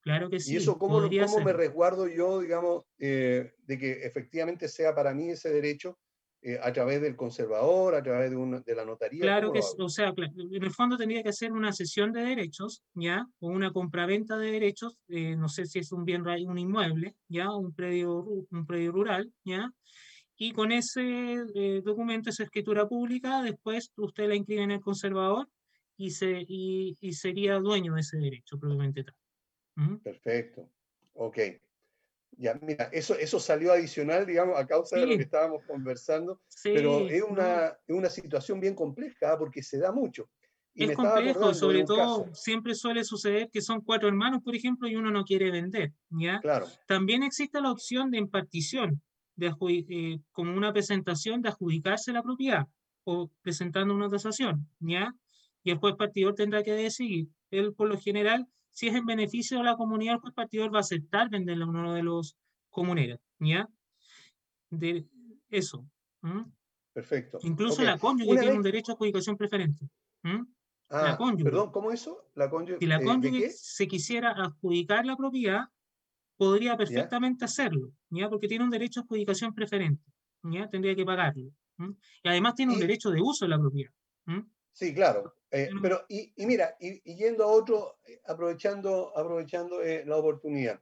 [0.00, 0.54] Claro que sí.
[0.54, 5.30] y eso, ¿cómo, cómo me resguardo yo, digamos, eh, de que efectivamente sea para mí
[5.30, 5.98] ese derecho
[6.42, 9.22] eh, a través del conservador, a través de, una, de la notaría?
[9.22, 12.82] Claro ¿Cómo que, o sea, en el fondo tendría que hacer una cesión de derechos,
[12.94, 13.26] ¿ya?
[13.40, 17.50] O una compraventa de derechos, eh, no sé si es un bien, un inmueble, ¿ya?
[17.50, 19.72] Un predio, un predio rural, ¿ya?
[20.36, 25.48] Y con ese eh, documento, esa escritura pública, después usted la inscribe en el conservador
[25.96, 29.14] y, se, y, y sería dueño de ese derecho, probablemente tal.
[29.76, 29.96] ¿Mm?
[29.96, 30.68] Perfecto.
[31.14, 31.38] Ok.
[32.38, 35.16] Ya, mira, eso, eso salió adicional, digamos, a causa de lo Sí.
[35.16, 39.38] que estábamos conversando, Sí, pero es una, es una situación bien compleja ¿ah?
[39.38, 40.28] porque se da mucho.
[40.74, 44.54] Y Es me complejo, sobre todo caso, siempre suele suceder que son cuatro hermanos, por
[44.54, 46.40] ejemplo, y uno no quiere vender, ¿ya?
[46.40, 49.02] claro, También existe la opción de impartición,
[49.36, 52.66] de eh, como una presentación de adjudicarse la propiedad
[53.04, 55.14] o presentando una tasación, ¿ya?
[55.62, 57.28] Y el juez partidor tendrá que decidir.
[57.50, 60.78] Él, por lo general, si es en beneficio de la comunidad, el juez partidor va
[60.78, 62.36] a aceptar venderle a uno de los
[62.68, 63.66] comuneros, ¿ya?
[64.68, 65.06] De
[65.48, 65.86] eso.
[66.92, 67.38] perfecto.
[67.42, 69.88] Incluso la cónyuge Una tiene vez, un derecho a adjudicación preferente.
[70.90, 71.44] ah, cónyuge.
[71.44, 72.28] perdón, ¿cómo eso?
[72.34, 73.50] ¿La cónyuge, Si la eh, ¿de cónyuge qué?
[73.50, 75.64] se quisiera adjudicar la propiedad,
[76.36, 76.76] podría ¿Ya?
[76.76, 78.28] perfectamente hacerlo, ¿ya?
[78.28, 80.04] Porque tiene un derecho a adjudicación preferente,
[80.42, 80.68] ¿ya?
[80.68, 81.50] Tendría que pagarlo.
[82.22, 83.92] Y además tiene un derecho de uso de la propiedad.
[84.76, 85.32] Sí, claro.
[85.50, 90.78] Eh, pero, y, mira, y, yendo a otro, eh, aprovechando, aprovechando eh, la oportunidad,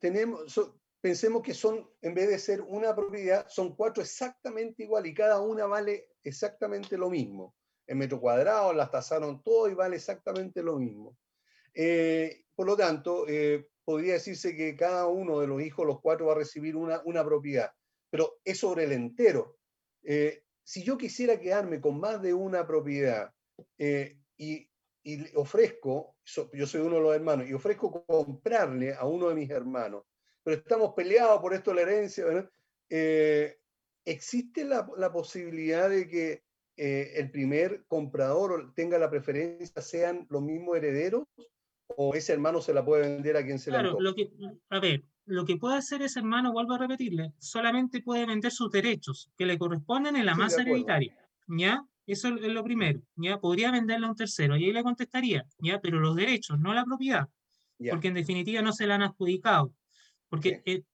[0.00, 0.60] tenemos,
[1.00, 5.40] pensemos que son, en vez de ser una propiedad, son cuatro exactamente igual y cada
[5.40, 7.54] una vale exactamente lo mismo.
[7.86, 11.16] En metro cuadrado las tasaron todo y vale exactamente lo mismo.
[12.56, 13.26] por lo tanto,
[13.84, 17.24] podría decirse que cada uno de los hijos, los cuatro, va a recibir una, una
[17.24, 17.70] propiedad,
[18.10, 19.56] pero es sobre el entero.
[20.66, 23.32] Si yo quisiera quedarme con más de una propiedad
[23.78, 24.68] eh, y,
[25.36, 26.16] ofrezco,
[26.52, 30.02] yo soy uno de los hermanos, y ofrezco comprarle a uno de mis hermanos,
[30.42, 32.50] pero estamos peleados por esto la herencia,
[32.90, 33.60] eh,
[34.04, 36.42] ¿existe la, la, posibilidad de que
[36.76, 41.28] eh, el primer comprador tenga la preferencia, sean los mismos herederos?
[41.96, 44.30] ¿O ese hermano se la puede vender a quien se claro, lo que,
[44.68, 48.70] a ver, lo que puede hacer ese hermano, vuelvo a repetirle, solamente puede vender sus
[48.70, 51.16] derechos que le corresponden en la masa hereditaria.
[51.48, 51.84] ¿Ya?
[52.06, 53.38] Eso es lo primero, ¿ya?
[53.40, 55.80] Podría venderla a un tercero, y ahí le contestaría, ¿ya?
[55.80, 57.28] Pero los derechos, no la propiedad,
[57.90, 59.72] porque en definitiva no se la han adjudicado.
[60.28, 60.84] Porque en,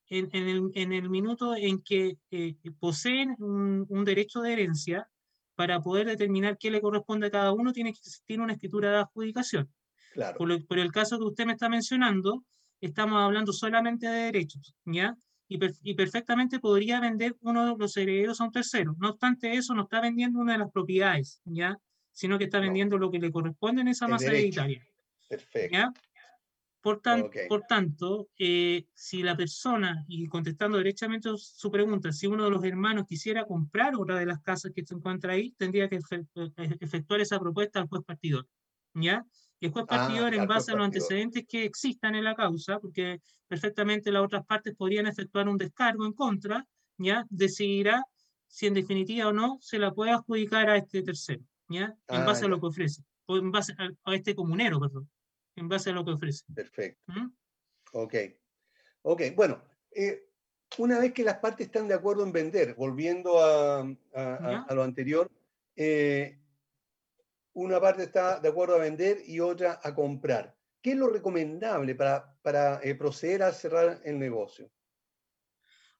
[0.48, 5.08] el, en, el, minuto en que eh, poseen un, derecho de herencia,
[5.54, 8.98] para poder determinar qué le corresponde a cada uno, tiene que existir una escritura de
[8.98, 9.70] adjudicación.
[10.12, 10.38] Claro.
[10.38, 12.44] Por, por el caso que usted me está mencionando,
[12.80, 15.16] estamos hablando solamente de derechos, ¿ya?
[15.82, 18.96] y, perfectamente podría vender uno de los herederos a un tercero.
[18.98, 21.78] No obstante eso, no está vendiendo una de las propiedades, ¿ya?
[22.12, 24.82] Sino que está vendiendo lo que le corresponde en esa masa hereditaria.
[25.28, 25.76] Perfecto.
[25.76, 25.92] ¿ya?
[26.80, 27.00] Por,
[27.48, 32.64] por tanto, eh, si la persona, y contestando derechamente su pregunta, si uno de los
[32.64, 37.20] hermanos quisiera comprar otra de las casas que se encuentra ahí, tendría que eh, efectuar
[37.20, 38.46] esa propuesta al juez partidor.
[38.94, 39.24] ¿Ya?
[39.62, 42.80] Y el juez ah, partidor, en base a los antecedentes que existan en la causa,
[42.80, 46.66] porque perfectamente las otras partes podrían efectuar un descargo en contra,
[46.98, 48.04] ya decidirá
[48.48, 51.96] si en definitiva o no se la puede adjudicar a este tercero, ¿ya?
[52.08, 55.08] En ah, base a lo que ofrece, o en base a, este comunero, perdón,
[55.54, 56.42] en base a lo que ofrece.
[56.52, 57.00] Perfecto.
[57.12, 57.32] ¿Mm?
[57.92, 58.14] Ok.
[59.02, 60.28] Ok, bueno, eh,
[60.78, 65.30] una vez que las partes están de acuerdo en vender, volviendo a, a, lo anterior,
[65.76, 66.41] eh,
[67.54, 70.56] una parte está de acuerdo a vender y otra a comprar.
[70.80, 74.70] ¿Qué es lo recomendable para, para eh, proceder a cerrar el negocio?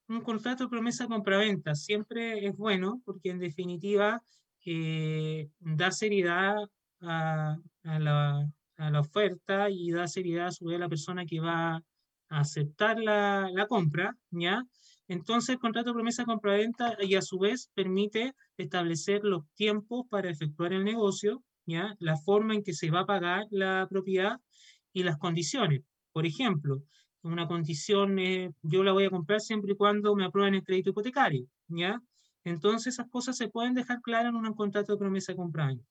[0.08, 4.22] Un contrato de promesa compraventa siempre es bueno porque en definitiva
[4.64, 6.56] eh, da seriedad
[7.00, 11.82] a, la, a, la, oferta y da seriedad a a la persona que va a
[12.28, 14.64] aceptar la, la compra, ¿ya?
[15.12, 20.30] Entonces, el contrato de promesa compraventa y a su vez permite establecer los tiempos para
[20.30, 21.94] efectuar el negocio, ¿ya?
[21.98, 24.38] la forma en que se va a pagar la propiedad
[24.90, 25.82] y las condiciones.
[26.12, 26.82] Por ejemplo,
[27.22, 28.16] una condición,
[28.62, 31.46] yo la voy a comprar siempre y cuando me aprueben el crédito hipotecario.
[31.68, 32.00] ¿ya?
[32.44, 35.84] Entonces, esas cosas se pueden dejar claras en un contrato de promesa compraventa.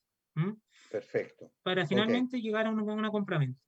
[0.89, 1.51] Perfecto.
[1.61, 3.61] Para finalmente llegar a una, una compraventa.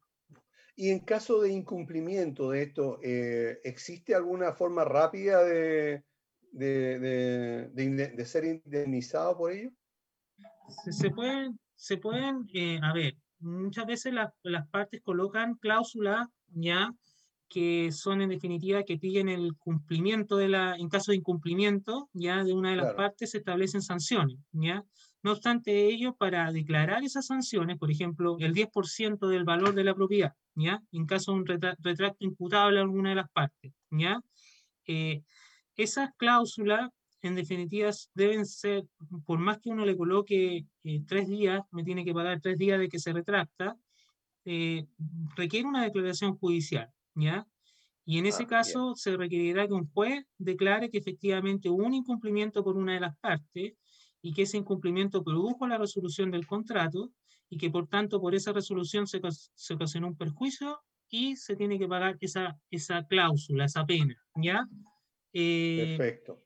[0.76, 6.04] Y en caso de incumplimiento de esto, eh, ¿existe alguna forma rápida de,
[6.52, 9.70] de, de, ser indemnizado por ello?
[10.90, 16.92] Se, pueden, se pueden eh, a ver, muchas veces las partes colocan cláusulas ya
[17.54, 22.44] que son en definitiva que piden el cumplimiento de la, en caso de incumplimiento ya
[22.44, 24.84] de una de las partes se establecen sanciones, ya.
[25.24, 29.96] No obstante ello, para declarar esas sanciones, por ejemplo, el 10% del valor de la
[29.96, 30.84] propiedad, ¿ya?
[30.92, 34.22] En caso de un retracto imputable a alguna de las partes, ¿ya?
[34.86, 35.24] Eh,
[35.78, 36.90] esas cláusulas,
[37.22, 38.84] en definitiva, deben ser,
[39.26, 42.78] por más que uno le coloque eh, tres días, me tiene que pagar tres días
[42.78, 43.78] de que se retracta,
[44.44, 44.86] eh,
[45.38, 47.48] requiere una declaración judicial, ¿ya?
[48.04, 51.94] Y en ese ah, caso se requerirá que un juez declare que efectivamente hubo un
[51.94, 53.76] incumplimiento por una de las partes
[54.24, 57.12] y que ese incumplimiento produjo la resolución del contrato
[57.50, 59.22] y que por tanto por esa resolución se,
[59.54, 64.66] se ocasionó un perjuicio y se tiene que pagar esa, esa cláusula, esa pena, ¿ya?
[65.34, 66.42] Eh, Perfecto.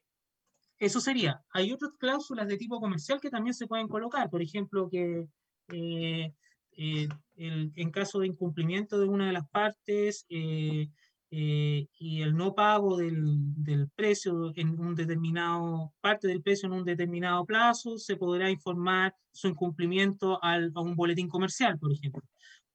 [0.79, 1.41] Eso sería.
[1.51, 5.27] Hay otras cláusulas de tipo comercial que también se pueden colocar, por ejemplo, que
[5.69, 6.33] eh,
[6.77, 10.89] eh, en caso de incumplimiento de una de las partes, eh,
[11.29, 16.85] y el no pago del, del, precio en un determinado, parte del precio en un
[16.85, 22.21] determinado plazo, se podrá informar su incumplimiento al, a un boletín comercial, por ejemplo.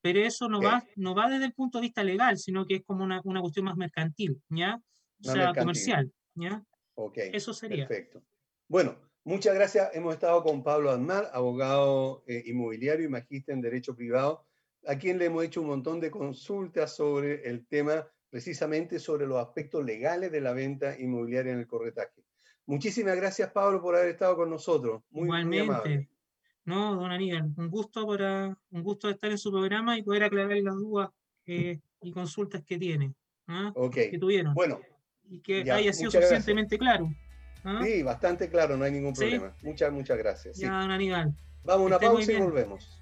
[0.02, 2.82] Pero eso no, va, no va desde el punto de vista legal, sino que es
[2.84, 4.78] como una, una cuestión más mercantil, ¿ya?
[5.24, 6.62] O sea, comercial, ¿ya?
[6.94, 7.18] Ok.
[7.32, 7.86] Eso sería.
[7.86, 8.22] Perfecto.
[8.68, 9.90] Bueno, muchas gracias.
[9.94, 14.44] Hemos estado con Pablo Admar, abogado eh, inmobiliario y magíster en Derecho Privado,
[14.86, 19.36] a quien le hemos hecho un montón de consultas sobre el tema precisamente sobre los
[19.36, 22.24] aspectos legales de la venta inmobiliaria en el corretaje.
[22.64, 25.02] Muchísimas gracias, Pablo, por haber estado con nosotros.
[25.10, 26.08] Muy, Igualmente.
[26.64, 30.56] no, don Aníbal, un gusto, para, un gusto estar en su programa y poder aclarar
[30.56, 31.10] las dudas
[31.44, 33.12] eh, y consultas que tiene,
[33.48, 33.70] ¿ah?
[33.92, 34.54] que tuvieron.
[34.54, 34.80] Bueno.
[35.28, 37.14] Y que haya sido suficientemente claro.
[37.64, 37.82] ¿ah?
[37.84, 39.54] Sí, bastante claro, no hay ningún problema.
[39.62, 40.56] Muchas, muchas gracias.
[40.56, 41.36] Ya, don Aníbal.
[41.64, 43.01] Vamos a una pausa y volvemos.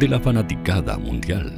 [0.00, 1.52] de la fanaticada mundial.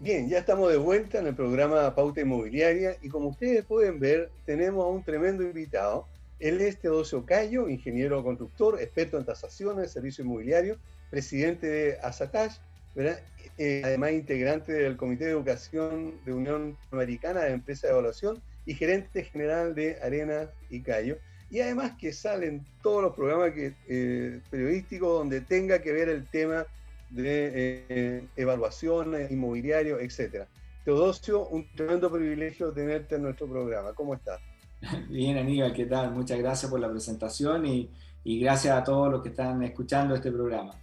[0.00, 4.32] Bien, ya estamos de vuelta en el programa Pauta Inmobiliaria y como ustedes pueden ver,
[4.44, 6.08] tenemos a un tremendo invitado.
[6.40, 10.78] Él es Teodosio Cayo, ingeniero constructor, experto en tasaciones, servicio inmobiliario,
[11.10, 12.56] presidente de ASATASH,
[12.96, 18.74] eh, además integrante del Comité de Educación de Unión Americana de Empresas de Evaluación y
[18.74, 21.18] gerente general de Arena y Cayo
[21.50, 26.26] y además que salen todos los programas que, eh, periodísticos donde tenga que ver el
[26.26, 26.66] tema
[27.10, 30.46] de eh, evaluación inmobiliario, etcétera.
[30.84, 33.94] Teodosio, un tremendo privilegio tenerte en nuestro programa.
[33.94, 34.40] ¿Cómo estás?
[35.08, 36.12] Bien, Aníbal, ¿qué tal?
[36.12, 37.90] Muchas gracias por la presentación y,
[38.24, 40.74] gracias a todos los que están escuchando este programa.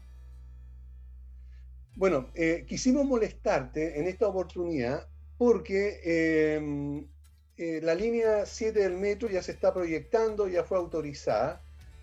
[1.95, 5.07] Bueno, eh, quisimos molestarte en esta oportunidad
[5.37, 6.57] porque
[7.57, 11.61] eh, la línea 7 del metro ya se está proyectando, ya fue autorizada,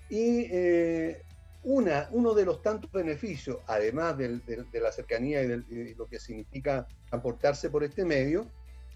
[0.09, 1.23] y eh,
[1.65, 7.85] uno de los tantos beneficios, además de la cercanía y lo que significa aportarse por
[7.85, 8.47] este medio,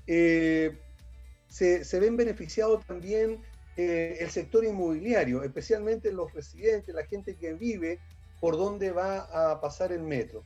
[0.06, 0.76] eh,
[1.48, 3.40] se, ven beneficiados también
[3.76, 8.00] el sector inmobiliario, especialmente los residentes, la gente que vive
[8.40, 10.42] por donde va a pasar el metro.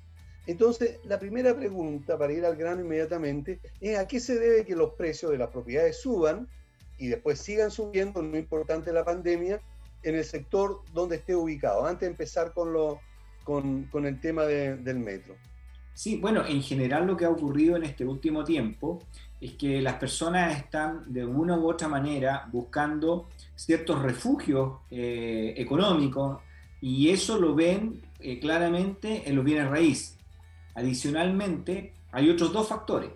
[0.46, 4.74] Entonces, la primera pregunta, para ir al grano inmediatamente, es a qué se debe que
[4.74, 6.48] los precios de las propiedades suban
[6.98, 9.60] y después sigan subiendo, no importante la pandemia,
[10.02, 13.00] en el sector donde esté ubicado, antes de empezar con, lo,
[13.44, 15.34] con, el tema del metro.
[15.94, 19.02] Sí, bueno, en general lo que ha ocurrido en este último tiempo
[19.40, 26.40] es que las personas están de una u otra manera buscando ciertos refugios eh, económicos
[26.80, 30.19] y eso lo ven eh, claramente en los bienes raíces.
[30.74, 33.10] Adicionalmente, hay otros dos factores.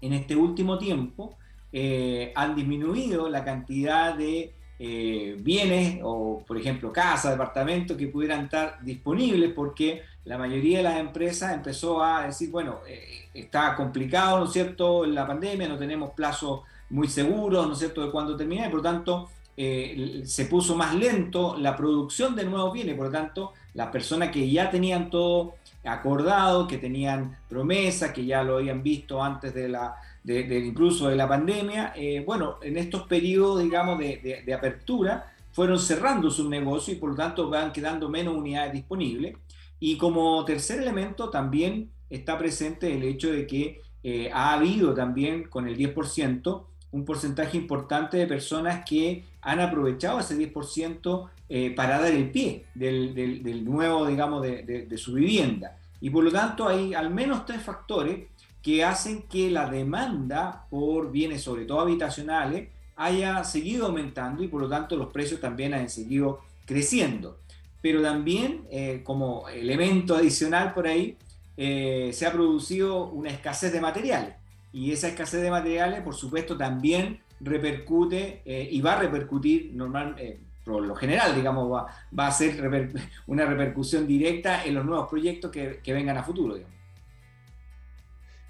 [0.00, 1.36] En este último tiempo
[1.72, 8.44] eh, han disminuido la cantidad de eh, bienes o, por ejemplo, casas, departamentos que pudieran
[8.44, 14.38] estar disponibles porque la mayoría de las empresas empezó a decir, bueno, eh, está complicado,
[14.38, 16.60] ¿no es cierto?, la pandemia, no tenemos plazos
[16.90, 20.96] muy seguros, ¿no es cierto?, de cuándo terminar, y por lo tanto se puso más
[20.96, 25.54] lento la producción de nuevos bienes, por lo tanto, las personas que ya tenían todo
[25.84, 31.16] acordado, que tenían promesas, que ya lo habían visto antes de la, de, incluso de
[31.16, 36.94] la pandemia, eh, bueno, en estos periodos, digamos, de, de, apertura, fueron cerrando su negocio
[36.94, 39.36] y por lo tanto van quedando menos unidades disponibles.
[39.78, 45.44] Y como tercer elemento también está presente el hecho de que eh, ha habido también
[45.44, 51.98] con el 10% un porcentaje importante de personas que han aprovechado ese 10% eh, para
[52.00, 55.76] dar el pie del, nuevo, digamos, de, su vivienda.
[56.00, 58.26] Y por lo tanto hay al menos tres factores
[58.62, 64.62] que hacen que la demanda por bienes, sobre todo habitacionales, haya seguido aumentando y por
[64.62, 67.38] lo tanto los precios también han seguido creciendo.
[67.82, 71.18] pero también eh, como elemento adicional por ahí,
[71.58, 74.36] eh, se ha producido una escasez de materiales.
[74.72, 80.16] Y esa escasez de materiales, por supuesto, también repercute eh, y va a repercutir normal,
[80.64, 82.56] por lo general, digamos, va, a ser
[83.26, 86.54] una repercusión directa en los nuevos proyectos que, vengan a futuro.
[86.54, 86.74] Digamos.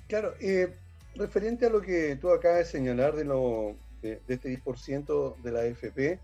[0.06, 0.34] Claro,
[1.16, 5.60] referente a lo que tú acabas de señalar de, lo, de este 10% de la
[5.60, 6.20] AFP,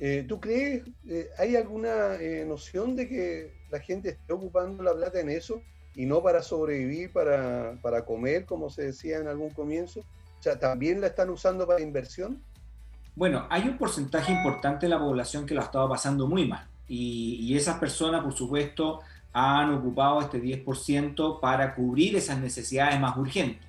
[0.00, 4.94] eh, ¿Tú crees, eh, hay alguna eh, noción de que la gente esté ocupando la
[4.94, 5.60] plata en eso
[5.96, 10.00] y no para sobrevivir, para, para, comer, como se decía en algún comienzo?
[10.38, 12.40] O sea, ¿también la están usando para inversión?
[13.18, 16.64] Bueno, hay un porcentaje importante de la población que lo ha estado pasando muy mal.
[16.86, 19.00] Y, esas personas, por supuesto,
[19.32, 23.66] han ocupado este 10% para cubrir esas necesidades más urgentes.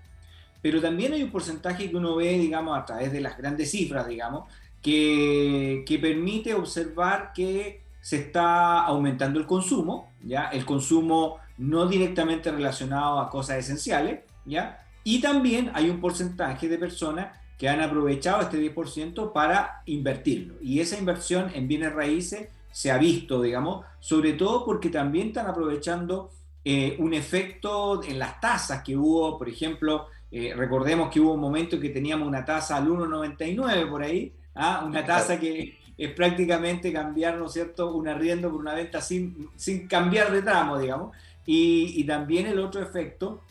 [0.62, 4.08] Pero también hay un porcentaje que uno ve, digamos, a través de las grandes cifras,
[4.08, 4.48] digamos,
[4.84, 10.50] que, que, permite observar que se está aumentando el consumo, ¿ya?
[10.50, 14.86] El consumo no directamente relacionado a cosas esenciales, ¿ya?
[15.04, 20.56] Y también hay un porcentaje de personas que han aprovechado este 10% para invertirlo.
[20.62, 25.46] Y esa inversión en bienes raíces se ha visto, digamos, sobre todo porque también están
[25.46, 26.32] aprovechando
[26.64, 31.42] eh, un efecto en las tasas que hubo, por ejemplo, eh, recordemos que hubo un
[31.42, 34.84] momento en que teníamos una tasa al 1,99 por ahí, ¿ah?
[34.86, 39.50] una tasa que es prácticamente cambiar, ¿no es cierto?, un arriendo por una venta sin,
[39.58, 41.14] sin cambiar de tramo, digamos.
[41.46, 43.42] Y, y, también el otro efecto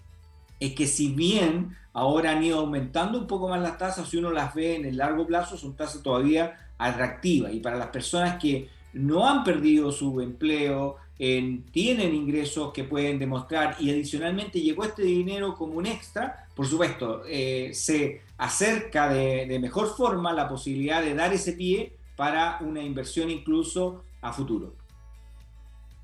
[0.59, 4.31] es que si bien ahora han ido aumentando un poco más las tasas, si uno
[4.31, 7.53] las ve en el largo plazo, son tasas todavía atractivas.
[7.53, 13.77] Y para las personas que no han perdido su empleo, tienen ingresos que pueden demostrar
[13.81, 19.97] y adicionalmente llegó este dinero como un extra, por supuesto, eh, se acerca de, mejor
[19.97, 24.75] forma la posibilidad de dar ese pie para una inversión incluso a futuro.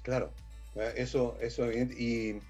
[0.02, 0.32] Claro,
[0.74, 2.40] eh, eso, eso y,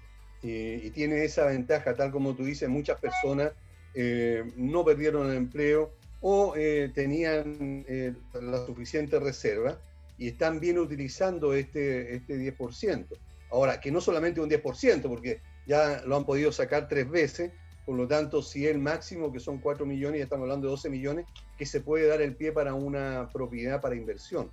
[0.45, 3.51] y, tiene esa ventaja, tal como tú dices, muchas personas
[3.93, 5.91] eh, no perdieron el empleo
[6.21, 6.53] o
[6.95, 7.85] tenían
[8.33, 9.77] la suficiente reserva
[10.17, 13.05] y están bien utilizando este, este 10%.
[13.51, 17.51] Ahora, que no solamente un 10%, porque ya lo han podido sacar tres veces,
[17.85, 20.89] por lo tanto, si el máximo, que son 4 millones, ya estamos hablando de 12
[20.89, 21.25] millones,
[21.57, 24.49] que se puede dar el pie para una propiedad para inversión.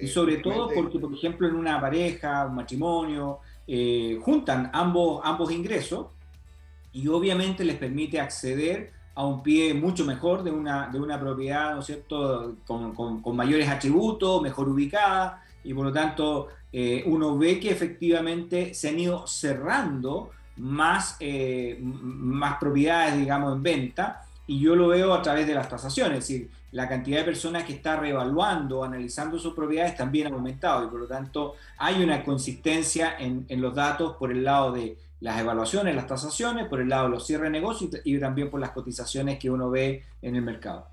[0.00, 5.50] Y sobre todo porque, por ejemplo, en una pareja, un matrimonio, eh, juntan ambos, ambos
[5.50, 6.06] ingresos
[6.92, 11.74] y obviamente les permite acceder a un pie mucho mejor de una, de una propiedad,
[11.74, 12.92] ¿no cierto?, con,
[13.22, 18.88] con, mayores atributos, mejor ubicada, y por lo tanto eh, uno ve que efectivamente se
[18.88, 25.22] han ido cerrando más, eh, más propiedades, digamos, en venta, y yo lo veo a
[25.22, 26.30] través de las tasaciones,
[26.74, 31.00] la cantidad de personas que está reevaluando, analizando sus propiedades también ha aumentado, y por
[31.00, 35.94] lo tanto hay una consistencia en, en los datos por el lado de las evaluaciones,
[35.94, 39.38] las tasaciones, por el lado de los cierres de negocios y también por las cotizaciones
[39.38, 40.88] que uno ve en el mercado.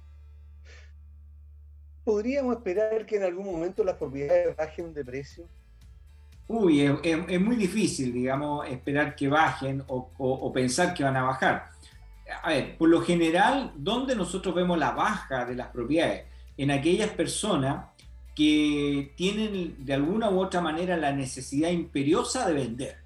[2.04, 5.46] ¿Podríamos esperar que en algún momento las propiedades bajen de precio?
[6.48, 11.70] Uy, es, muy difícil, digamos, esperar que bajen o, o, pensar que van a bajar.
[12.44, 16.26] A ver, por lo general, ¿dónde nosotros vemos la baja de las propiedades?
[16.58, 17.86] En aquellas personas
[18.36, 22.98] que tienen de alguna u otra manera la necesidad imperiosa de vender.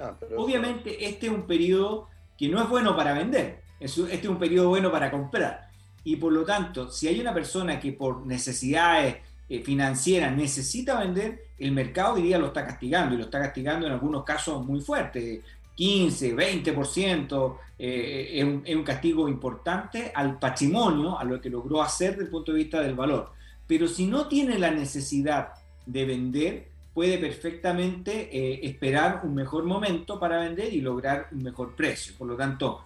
[0.00, 4.38] Ah, Obviamente este es un periodo que no es bueno para vender, este es un
[4.38, 5.68] periodo bueno para comprar.
[6.04, 9.16] Y por lo tanto, si hay una persona que por necesidades
[9.48, 13.86] eh, financieras necesita vender, el mercado hoy día lo está castigando y lo está castigando
[13.86, 15.40] en algunos casos muy fuertes.
[15.78, 22.24] 15, 20%, eh, es, un, castigo importante al patrimonio, a lo que logró hacer desde
[22.24, 23.30] el punto de vista del valor.
[23.64, 25.50] Pero si no tiene la necesidad
[25.86, 31.76] de vender, puede perfectamente eh, esperar un mejor momento para vender y lograr un mejor
[31.76, 32.12] precio.
[32.18, 32.80] Por lo tanto,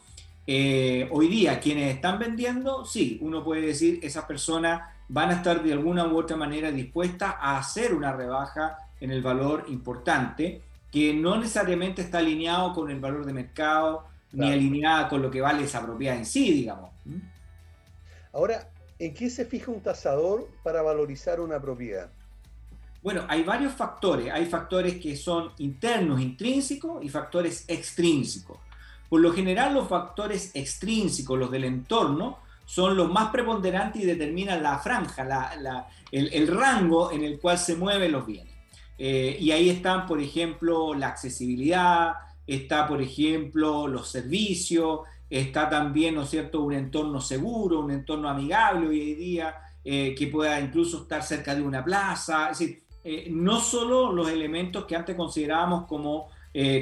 [0.46, 5.62] eh, hoy día quienes están vendiendo, sí, uno puede decir, esas personas van a estar
[5.62, 10.60] de alguna u otra manera dispuestas a hacer una rebaja en el valor importante,
[10.92, 15.40] que no necesariamente está alineado con el valor de mercado, ni alineada con lo que
[15.40, 16.90] vale esa propiedad en sí, digamos.
[17.04, 17.18] ¿Mm?
[18.34, 18.68] Ahora,
[18.98, 22.10] ¿en qué se fija un tasador para valorizar una propiedad?
[23.02, 24.30] Bueno, hay varios factores.
[24.32, 28.58] Hay factores que son internos, intrínsecos y factores extrínsecos.
[29.08, 34.62] Por lo general, los factores extrínsecos, los del entorno, son los más preponderantes y determinan
[34.62, 35.52] la franja,
[36.10, 38.51] el, rango en el cual se mueven los bienes.
[39.04, 42.14] Eh, y ahí están, por ejemplo, la accesibilidad,
[42.46, 48.28] está, por ejemplo, los servicios, está también, ¿no es cierto?, un entorno seguro, un entorno
[48.28, 52.50] amigable hoy día, eh, que pueda incluso estar cerca de una plaza.
[52.50, 56.28] Es decir, eh, no solo los elementos que antes considerábamos como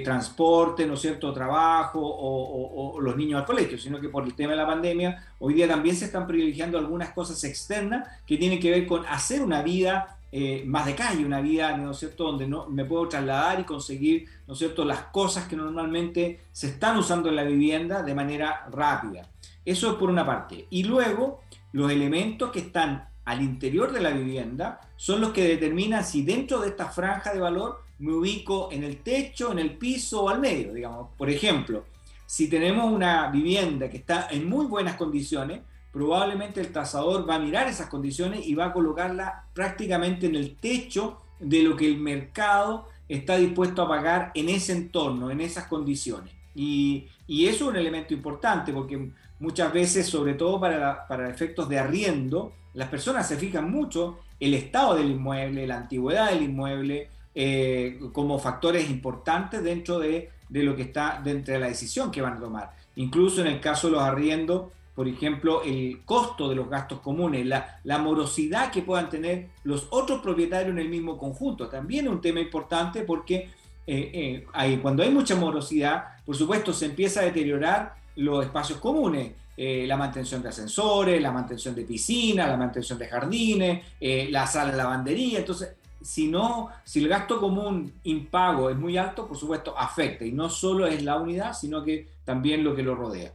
[0.04, 4.50] transporte, ¿no es cierto?, trabajo o, los niños al colegio, sino que por el tema
[4.50, 8.70] de la pandemia, hoy día también se están privilegiando algunas cosas externas que tienen que
[8.72, 12.46] ver con hacer una vida eh, más de calle, una vida, ¿no es cierto?, donde
[12.46, 16.96] no, me puedo trasladar y conseguir, ¿no es cierto?, las cosas que normalmente se están
[16.96, 19.28] usando en la vivienda de manera rápida.
[19.64, 20.66] Eso es por una parte.
[20.70, 26.04] Y luego, los elementos que están al interior de la vivienda son los que determinan
[26.04, 30.24] si dentro de esta franja de valor me ubico en el techo, en el piso
[30.24, 31.08] o al medio, digamos.
[31.16, 31.84] Por ejemplo,
[32.24, 35.60] si tenemos una vivienda que está en muy buenas condiciones,
[35.92, 40.56] probablemente el tasador va a mirar esas condiciones y va a colocarla prácticamente en el
[40.56, 45.66] techo de lo que el mercado está dispuesto a pagar en ese entorno, en esas
[45.66, 46.32] condiciones.
[46.54, 51.78] Y, eso es un elemento importante porque muchas veces, sobre todo para, para efectos de
[51.78, 58.00] arriendo, las personas se fijan mucho el estado del inmueble, la antigüedad del inmueble, eh,
[58.12, 62.40] como factores importantes dentro de, lo que está dentro de la decisión que van a
[62.40, 62.72] tomar.
[62.96, 67.46] Incluso en el caso de los arriendos, por ejemplo, el costo de los gastos comunes,
[67.46, 72.20] la, morosidad que puedan tener los otros propietarios en el mismo conjunto, también es un
[72.20, 73.48] tema importante porque
[73.86, 79.32] eh, eh, cuando hay mucha morosidad, por supuesto, se empieza a deteriorar los espacios comunes.
[79.56, 83.84] la mantención de ascensores, la mantención de piscinas, la mantención de jardines,
[84.30, 85.40] la sala de lavandería.
[85.40, 90.32] Entonces, si no, si el gasto común impago es muy alto, por supuesto afecta y
[90.32, 93.32] no solo es la unidad, sino que también lo que lo rodea.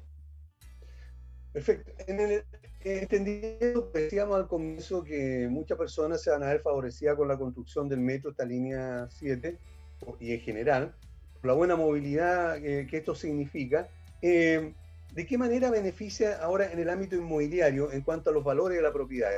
[1.55, 1.93] Perfecto.
[2.07, 2.43] En el
[2.83, 7.87] entendido, decíamos al comienzo que muchas personas se van a ver favorecidas con la construcción
[7.87, 9.57] del metro, esta línea 7,
[10.19, 10.93] y en general,
[11.39, 13.87] por la buena movilidad que esto significa.
[14.21, 14.73] Eh,
[15.13, 18.83] ¿De qué manera beneficia ahora en el ámbito inmobiliario en cuanto a los valores de
[18.83, 19.31] la propiedad?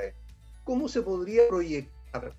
[0.64, 2.34] ¿Cómo se podría proyectar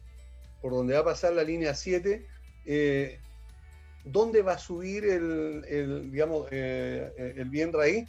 [0.61, 2.27] por donde va a pasar la línea 7,
[2.67, 3.21] eh,
[4.05, 8.09] dónde va a subir el, digamos, eh, el bien raíz,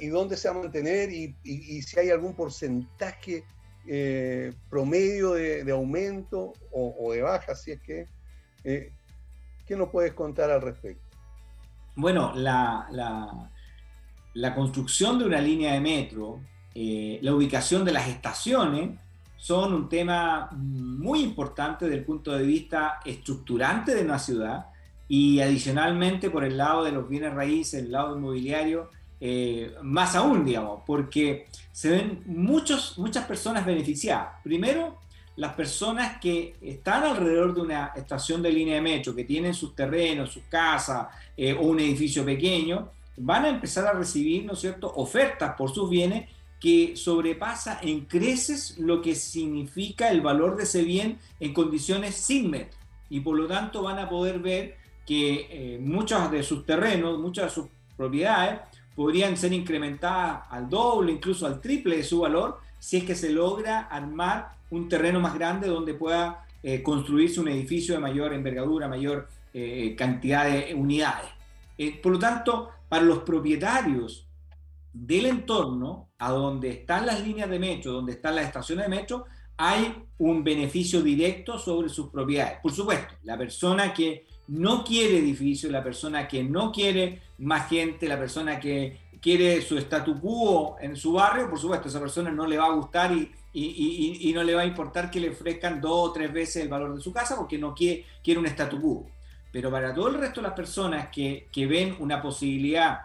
[0.00, 1.34] y dónde se va a mantener, y,
[1.82, 3.44] si hay algún porcentaje
[3.86, 8.06] eh, promedio de, aumento o, de baja, si es que...
[9.66, 11.02] ¿Qué nos puedes contar al respecto?
[11.96, 13.50] Bueno, la, la,
[14.34, 16.40] la construcción de una línea de metro,
[16.74, 18.98] la ubicación de las estaciones,
[19.44, 24.68] son un tema muy importante desde el punto de vista estructurante de una ciudad
[25.06, 28.88] y adicionalmente por el lado de los bienes raíces, el lado inmobiliario,
[29.20, 34.40] eh, más aún, digamos, porque se ven muchos, muchas personas beneficiadas.
[34.42, 34.98] Primero,
[35.36, 39.74] las personas que están alrededor de una estación de línea de metro, que tienen sus
[39.74, 44.60] terrenos, sus casas eh, o un edificio pequeño, van a empezar a recibir, ¿no es
[44.60, 46.28] cierto?, ofertas por sus bienes
[46.60, 52.50] que sobrepasa en creces lo que significa el valor de ese bien en condiciones sin
[52.50, 52.78] metro.
[53.10, 57.46] Y por lo tanto van a poder ver que eh, muchos de sus terrenos, muchas
[57.46, 58.60] de sus propiedades
[58.94, 63.30] podrían ser incrementadas al doble, incluso al triple de su valor, si es que se
[63.30, 68.88] logra armar un terreno más grande donde pueda eh, construirse un edificio de mayor envergadura,
[68.88, 71.30] mayor eh, cantidad de unidades.
[72.02, 74.26] por lo tanto, para los propietarios
[74.92, 79.24] del entorno a donde están las líneas de metro, donde están las estaciones de metro,
[79.56, 82.58] hay un beneficio directo sobre sus propiedades.
[82.62, 88.08] Por supuesto, la persona que no quiere edificio, la persona que no quiere más gente,
[88.08, 92.46] la persona que quiere su statu quo en su barrio, por supuesto, esa persona no
[92.46, 96.10] le va a gustar y, y, no le va a importar que le ofrezcan dos
[96.10, 99.06] o tres veces el valor de su casa porque no quiere, quiere un statu quo.
[99.50, 103.00] Pero para todo el resto de las personas que, que ven una posibilidad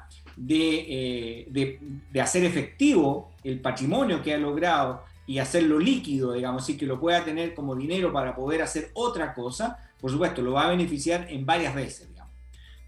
[0.48, 1.80] eh, de,
[2.12, 7.00] de, hacer efectivo el patrimonio que ha logrado y hacerlo líquido, digamos, así que lo
[7.00, 11.28] pueda tener como dinero para poder hacer otra cosa, por supuesto, lo va a beneficiar
[11.30, 12.10] en varias veces.
[12.10, 12.34] Digamos.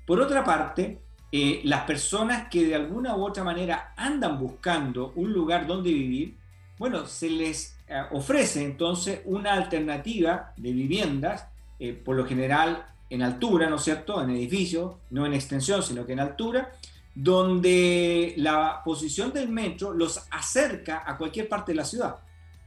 [0.06, 1.00] Por otra parte,
[1.32, 6.36] eh, las personas que de alguna u otra manera andan buscando un lugar donde vivir,
[6.78, 11.46] bueno, se les eh, ofrece entonces una alternativa de viviendas,
[12.06, 16.14] por lo general en altura, ¿no es cierto?, en edificios, no en extensión, sino que
[16.14, 16.72] en altura,
[17.14, 22.16] donde la posición del metro los acerca a cualquier parte de la ciudad.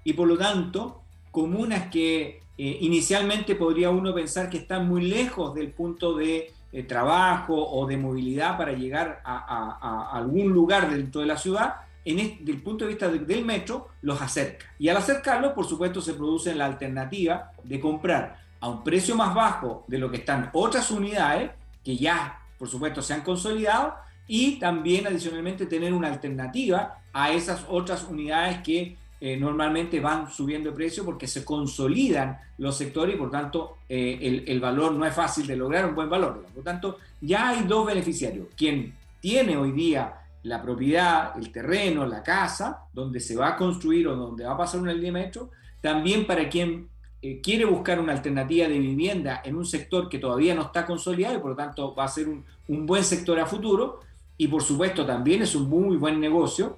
[0.05, 5.55] Y por lo tanto, comunas que eh, inicialmente podría uno pensar que están muy lejos
[5.55, 6.53] del punto de
[6.83, 12.53] trabajo o de movilidad para llegar a, algún lugar dentro de la ciudad, en desde
[12.53, 14.67] el punto de vista del metro, los acerca.
[14.79, 19.35] Y al acercarlo, por supuesto, se produce la alternativa de comprar a un precio más
[19.35, 21.51] bajo de lo que están otras unidades,
[21.85, 23.95] que ya, por supuesto, se han consolidado,
[24.27, 28.97] y también adicionalmente tener una alternativa a esas otras unidades que
[29.27, 34.45] eh, normalmente van subiendo de precio porque se consolidan los sectores y por tanto eh,
[34.47, 36.45] el, valor no es fácil de lograr un buen valor.
[36.55, 38.49] Por tanto, ya hay dos beneficiarios.
[38.55, 40.13] Quien tiene hoy día
[40.43, 44.59] la propiedad, el terreno, la casa, donde se va a construir o donde va a
[44.59, 45.49] pasar una línea metro,
[45.81, 46.91] también para quien
[47.23, 51.39] eh, quiere buscar una alternativa de vivienda en un sector que todavía no está consolidado
[51.39, 54.01] y por lo tanto va a ser un, un buen sector a futuro
[54.37, 56.77] y por supuesto también es un muy buen negocio,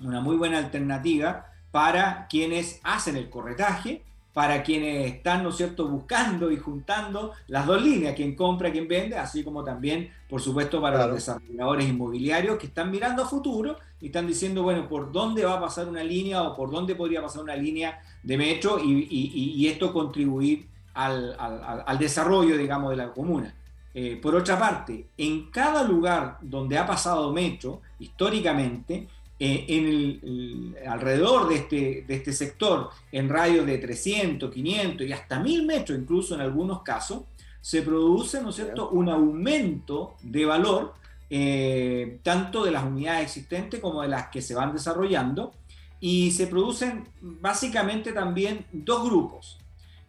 [0.00, 5.88] una muy buena alternativa para quienes hacen el corretaje para quienes están, ¿no es cierto?,
[5.88, 10.80] buscando y juntando las dos líneas, quien compra, quien vende, así como también, por supuesto,
[10.80, 15.44] para los desarrolladores inmobiliarios que están mirando a futuro y están diciendo, bueno, ¿por dónde
[15.44, 19.06] va a pasar una línea o por dónde podría pasar una línea de metro y,
[19.08, 23.54] y, y esto contribuir al, al, al, desarrollo, digamos, de la comuna?
[23.94, 29.06] Eh, por otra parte, en cada lugar donde ha pasado metro, históricamente,
[29.40, 35.12] eh, en el, alrededor de este, de este sector, en radios de 300, 500 y
[35.12, 37.22] hasta 1000 metros, incluso en algunos casos,
[37.60, 40.94] se produce, ¿no es cierto?, un aumento de valor,
[41.30, 45.52] eh, tanto de las unidades existentes como de las que se van desarrollando,
[45.98, 49.58] y se producen básicamente también dos grupos.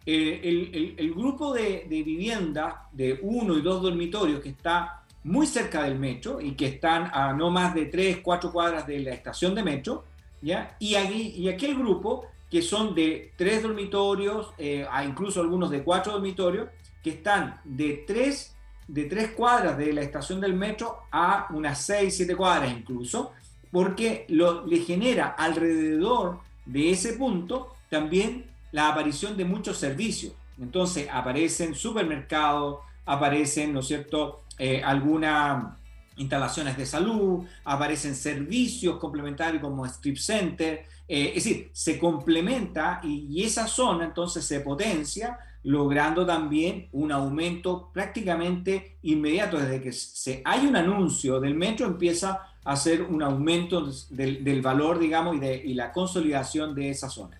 [0.06, 5.05] Eh, el, el, el, grupo de, de vivienda de uno y dos dormitorios que está
[5.26, 9.00] muy cerca del metro y que están a no más de 3, 4 cuadras de
[9.00, 10.06] la estación de metro,
[10.40, 10.78] ¿ya?
[10.80, 15.84] Y, aquí, y aquel grupo que son de tres dormitorios, eh, a incluso algunos de
[15.84, 16.70] cuatro dormitorios,
[17.04, 18.56] que están de tres,
[18.88, 23.34] de tres cuadras de la estación del metro a unas 6, 7 cuadras incluso,
[23.72, 30.34] porque lo, le genera alrededor de ese punto también la aparición de muchos servicios.
[30.60, 35.76] Entonces aparecen supermercados, aparecen, ¿no es cierto?, eh, algunas
[36.18, 43.44] instalaciones de salud, aparecen servicios complementarios como strip center, eh, es decir, se complementa y,
[43.44, 49.58] esa zona entonces se potencia, logrando también un aumento prácticamente inmediato.
[49.60, 54.62] Desde que se, hay un anuncio del metro empieza a hacer un aumento del, del
[54.62, 57.40] valor, digamos, y, de, y la consolidación de esa zona.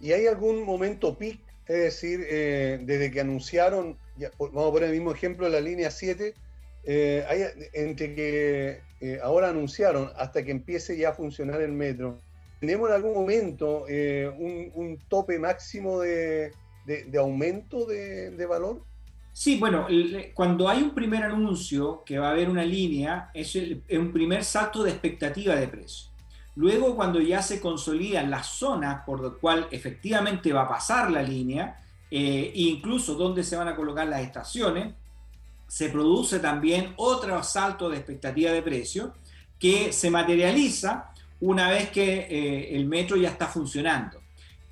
[0.00, 1.38] ¿Y hay algún momento peak?
[1.66, 5.90] Es decir, eh, desde que anunciaron ya, vamos a poner el mismo ejemplo, la línea
[5.90, 6.34] 7,
[6.84, 7.42] eh, hay,
[7.74, 12.18] entre que eh, ahora anunciaron hasta que empiece ya a funcionar el metro,
[12.60, 16.52] ¿tenemos en algún momento eh, un, un, tope máximo de,
[16.86, 18.82] de, de aumento de, de, valor?
[19.32, 19.86] Sí, bueno,
[20.34, 24.12] cuando hay un primer anuncio que va a haber una línea, es, el, es un
[24.12, 26.10] primer salto de expectativa de precio.
[26.56, 31.22] Luego, cuando ya se consolidan las zonas por las cuales efectivamente va a pasar la
[31.22, 31.78] línea,
[32.10, 34.94] eh, incluso donde se van a colocar las estaciones,
[35.66, 39.12] se produce también otro salto de expectativa de precio
[39.58, 44.20] que se materializa una vez que eh, el metro ya está funcionando.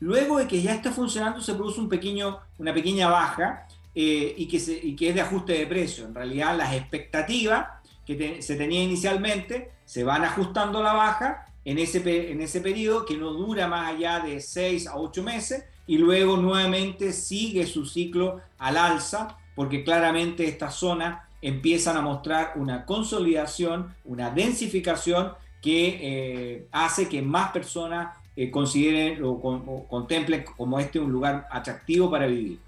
[0.00, 4.46] Luego de que ya está funcionando se produce un pequeño, una pequeña baja eh, y,
[4.46, 6.06] que se, y, que es de ajuste de precio.
[6.06, 7.66] En realidad las expectativas
[8.06, 12.60] que te, se tenía inicialmente se van ajustando a la baja en ese, en ese
[12.60, 17.66] periodo que no dura más allá de 6 a 8 meses y luego nuevamente sigue
[17.66, 25.32] su ciclo al alza, porque claramente estas zonas empiezan a mostrar una consolidación, una densificación
[25.62, 31.12] que eh, hace que más personas eh, consideren o, con, o, contemplen como este un
[31.12, 32.58] lugar atractivo para vivir.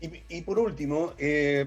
[0.00, 1.66] Y, y por último, eh,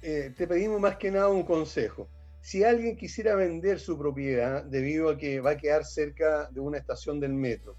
[0.00, 2.08] te pedimos más que nada un consejo
[2.48, 6.78] si alguien quisiera vender su propiedad debido a que va a quedar cerca de una
[6.78, 7.76] estación del metro,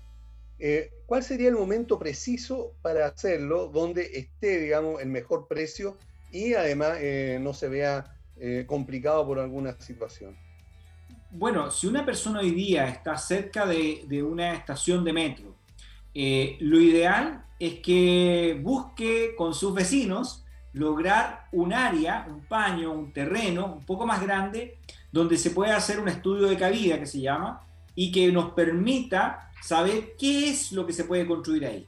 [0.60, 5.98] eh, ¿cuál sería el momento preciso para hacerlo donde esté, digamos, el mejor precio
[6.32, 10.38] y además eh, no se vea eh, complicado por alguna situación?
[11.32, 15.56] Bueno, si una persona hoy día está cerca de, de una estación de metro,
[16.14, 23.66] lo ideal es que busque con sus vecinos lograr un área, un paño, un terreno
[23.66, 24.78] un poco más grande
[25.12, 27.62] donde se pueda hacer un estudio de cabida que se llama
[27.96, 31.86] y que nos permita saber qué es lo que se puede construir ahí.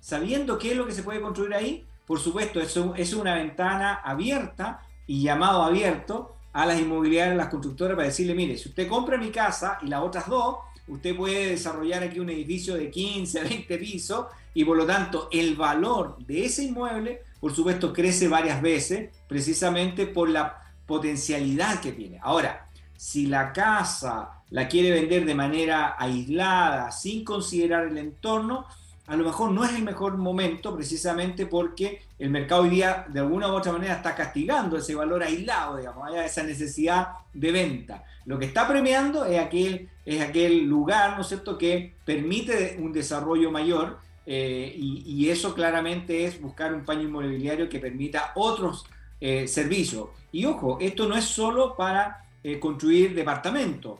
[0.00, 3.94] Sabiendo qué es lo que se puede construir ahí, por supuesto, eso es una ventana
[4.02, 8.88] abierta y llamado abierto a las inmobiliarias, a las constructoras para decirle, mire, si usted
[8.88, 10.56] compra mi casa y las otras dos,
[10.88, 15.54] usted puede desarrollar aquí un edificio de 15, 20 pisos y por lo tanto el
[15.54, 22.18] valor de ese inmueble por supuesto, crece varias veces precisamente por la potencialidad que tiene.
[22.22, 22.66] Ahora,
[22.96, 28.66] si la casa la quiere vender de manera aislada, sin considerar el entorno,
[29.06, 33.20] a lo mejor no es el mejor momento precisamente porque el mercado hoy día de
[33.20, 38.04] alguna u otra manera está castigando ese valor aislado, digamos, esa necesidad de venta.
[38.26, 42.92] Lo que está premiando es aquel, es aquel lugar, ¿no es cierto?, que permite un
[42.92, 48.86] desarrollo mayor eh, y, eso claramente es buscar un paño inmobiliario que permita otros
[49.20, 50.08] eh, servicios.
[50.32, 53.98] Y ojo, esto no es solo para eh, construir departamentos,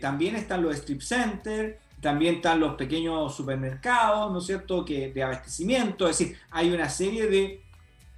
[0.00, 5.22] también están los strip centers, también están los pequeños supermercados, ¿no es cierto?, que, de
[5.22, 7.62] abastecimiento, es decir, hay una serie de,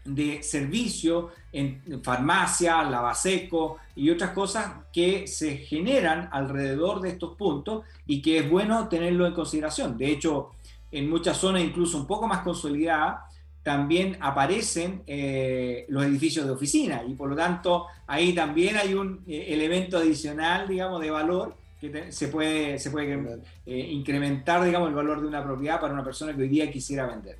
[0.07, 7.85] de servicios en farmacia, lavaseco y otras cosas que se generan alrededor de estos puntos
[8.07, 9.99] y que es bueno tenerlo en consideración.
[9.99, 10.53] De hecho,
[10.93, 13.25] en muchas zonas incluso un poco más consolidadas,
[13.63, 19.25] también aparecen eh, los edificios de oficina y por lo tanto ahí también hay un
[19.27, 24.95] eh, elemento adicional, digamos, de valor que se puede, se puede eh, incrementar, digamos, el
[24.95, 27.39] valor de una propiedad para una persona que hoy día quisiera vender.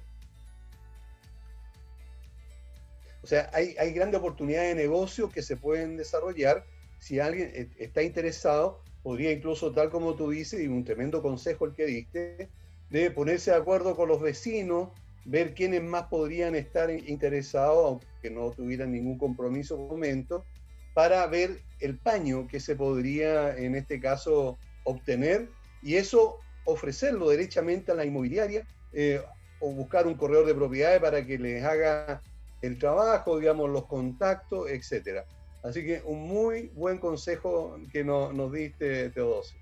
[3.23, 6.65] O sea, hay, hay grandes oportunidades de negocio que se pueden desarrollar.
[6.99, 11.75] Si alguien está interesado, podría incluso, tal como tú dices, y un tremendo consejo el
[11.75, 12.51] que diste,
[12.93, 14.91] de ponerse de acuerdo con los vecinos,
[15.25, 20.45] ver quiénes más podrían estar interesados, aunque no tuvieran ningún compromiso en momento,
[20.93, 25.49] para ver el paño que se podría en este caso obtener
[25.83, 26.37] y eso
[26.67, 29.23] ofrecerlo derechamente a la inmobiliaria eh,
[29.61, 32.21] o buscar un corredor de propiedades para que les haga
[32.61, 35.25] el trabajo, digamos, los contactos, etcétera.
[35.65, 39.62] Así que un muy buen consejo que nos diste, Teodosio.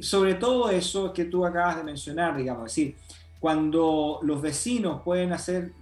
[0.00, 2.96] Sobre todo eso que tú acabas de mencionar, digamos, es decir,
[3.38, 5.72] cuando los vecinos pueden hacer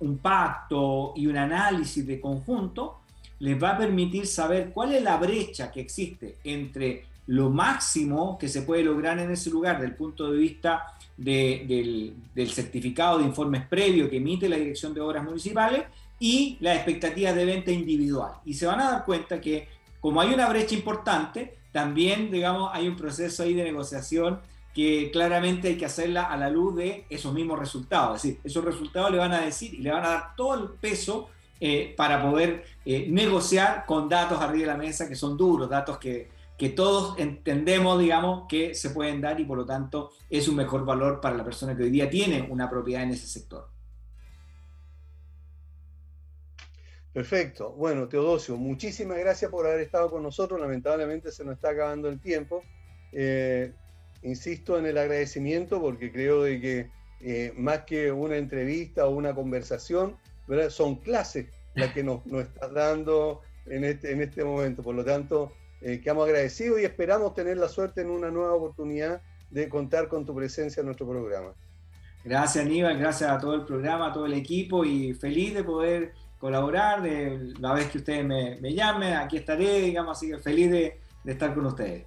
[0.00, 2.98] un, pacto y un análisis de conjunto,
[3.38, 8.48] les va a permitir saber cuál es la brecha que existe entre lo máximo que
[8.48, 12.14] se puede lograr en ese lugar desde el punto de vista del,
[12.48, 15.84] certificado de informes previo que emite la Dirección de Obras Municipales
[16.18, 18.32] y las expectativas de venta individual.
[18.44, 19.68] Y se van a dar cuenta que
[20.00, 24.40] como hay una brecha importante, también, digamos, hay un proceso ahí de negociación
[24.74, 28.16] que claramente hay que hacerla a la luz de esos mismos resultados.
[28.16, 30.70] Es decir, esos resultados le van a decir y le van a dar todo el
[30.80, 31.28] peso
[31.60, 35.98] eh, para poder eh, negociar con datos arriba de la mesa que son duros, datos
[35.98, 40.56] que, que todos entendemos, digamos, que se pueden dar y por lo tanto es un
[40.56, 43.68] mejor valor para la persona que hoy día tiene una propiedad en ese sector.
[47.16, 47.72] Perfecto.
[47.72, 50.60] Bueno, Teodosio, muchísimas gracias por haber estado con nosotros.
[50.60, 52.62] Lamentablemente se nos está acabando el tiempo.
[53.10, 53.72] Eh,
[54.20, 56.90] insisto en el agradecimiento porque creo de que
[57.56, 60.18] más que una entrevista o una conversación,
[60.68, 64.82] son clases las que nos, estás dando en este, en este momento.
[64.82, 69.22] Por lo tanto, eh, quedamos agradecidos y esperamos tener la suerte en una nueva oportunidad
[69.50, 71.54] de contar con tu presencia en nuestro programa.
[72.26, 76.12] Gracias Aníbal, gracias a todo el programa, a todo el equipo y feliz de poder
[76.46, 80.70] colaborar, de la vez que ustedes me, me llamen, aquí estaré, digamos, así que feliz
[80.70, 82.06] de, de estar con ustedes.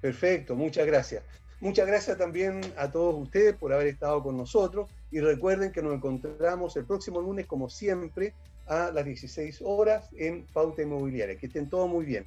[0.00, 1.22] Perfecto, muchas gracias.
[1.60, 5.92] Muchas gracias también a todos ustedes por haber estado con nosotros y recuerden que nos
[5.92, 8.32] encontramos el próximo lunes como siempre
[8.66, 11.36] a las 16 horas en Pauta Inmobiliaria.
[11.36, 12.24] Que estén todos muy bien.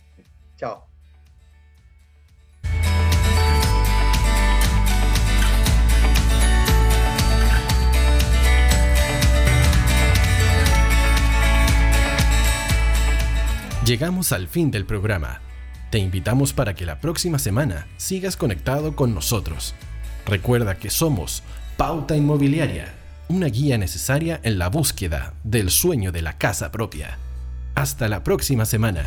[0.56, 0.91] Chao.
[13.86, 15.42] Llegamos al fin del programa
[15.92, 19.76] te invitamos para que la próxima semana sigas conectado con nosotros.
[20.26, 21.44] Recuerda que somos
[21.76, 22.94] Pauta Inmobiliaria,
[23.28, 27.18] una guía necesaria en la búsqueda del sueño de la casa propia.
[27.76, 29.04] Hasta la próxima semana.